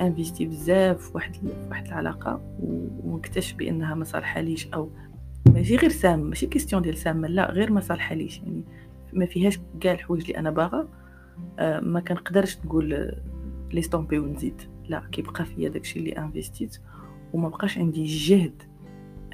investir 0.00 0.46
بزاف 0.46 1.14
واحد 1.14 1.36
واحد 1.70 1.86
العلاقة 1.86 2.40
ونكتشف 3.04 3.56
بأنها 3.56 3.94
ما 3.94 4.04
صالحاليش 4.04 4.68
أو 4.74 4.90
ماشي 5.48 5.76
غير 5.76 5.90
سام 5.90 6.20
ماشي 6.20 6.46
question 6.46 6.82
ديال 6.82 6.96
سام 6.96 7.26
لا 7.26 7.50
غير 7.50 7.72
ما 7.72 7.80
صالحاليش. 7.80 8.38
يعني 8.38 8.64
ما 9.12 9.26
فيهاش 9.26 9.58
كاع 9.80 9.92
الحوايج 9.92 10.22
اللي 10.22 10.38
أنا 10.38 10.50
باغا. 10.50 10.88
آه 11.58 11.80
ما 11.80 12.00
كنقدرش 12.00 12.58
نقول 12.64 13.14
لي 13.72 13.82
c'est 13.82 14.00
tombé 14.00 14.18
ونزيد. 14.18 14.62
لا 14.88 15.02
كيبقى 15.12 15.44
فيا 15.44 15.68
داكشي 15.68 15.98
اللي 15.98 16.12
investit 16.12 16.65
يت 16.65 16.78
وما 17.32 17.48
بقاش 17.48 17.78
عندي 17.78 18.02
الجهد 18.02 18.62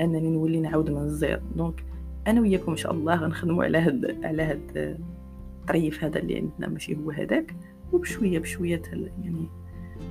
أنني 0.00 0.30
نولي 0.30 0.60
نعاود 0.60 0.90
من 0.90 1.02
ال 1.02 1.10
zéro 1.10 1.40
donc 1.56 1.84
أنا 2.26 2.40
وياكم 2.40 2.70
إن 2.70 2.76
شاء 2.76 2.92
الله 2.92 3.14
غنخدموا 3.14 3.64
على 3.64 3.78
هاد 3.78 4.24
على 4.24 4.42
هاد 4.42 4.98
الطريف 5.60 6.04
هذا 6.04 6.18
اللي 6.18 6.36
عندنا 6.36 6.68
ماشي 6.68 6.96
هو 6.96 7.10
هذاك. 7.10 7.54
وبشوية 7.92 8.38
بشوية 8.38 8.82
يعني 8.92 9.48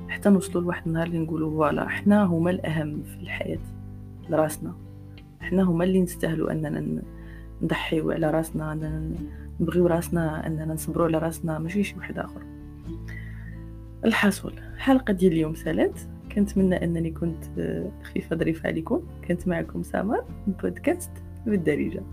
حتى 0.09 0.29
نوصلوا 0.29 0.63
لواحد 0.63 0.87
النهار 0.87 1.07
اللي 1.07 1.19
نقولوا 1.19 1.51
voilà 1.51 1.89
حنا 1.89 2.23
هما 2.23 2.51
الأهم 2.51 3.03
في 3.03 3.15
الحياة 3.21 3.59
لراسنا. 4.29 4.75
حنا 5.39 5.63
هما 5.63 5.83
اللي 5.83 6.01
نستاهلوا 6.01 6.51
أننا 6.51 7.01
نضحيو 7.61 8.11
على 8.11 8.31
راسنا 8.31 8.73
أننا 8.73 9.15
نبغيو 9.59 9.87
راسنا 9.87 10.47
أننا 10.47 10.73
نصبروا 10.73 11.07
على 11.07 11.17
راسنا 11.17 11.59
ماشي 11.59 11.83
شي 11.83 11.95
واحد 11.97 12.19
آخر. 12.19 12.41
الحاصل 14.05 14.53
الحلقة 14.75 15.13
ديال 15.13 15.31
اليوم 15.31 15.55
سالات. 15.55 15.99
كنتمنى 16.35 16.83
أنني 16.83 17.11
كنت 17.11 17.43
خفيفه 18.03 18.35
ظريفه 18.35 18.69
عليكم 18.69 19.01
كنت 19.27 19.47
معكم 19.47 19.83
سمر 19.83 20.23
بودكاست 20.63 21.11
بالدارجة. 21.45 22.03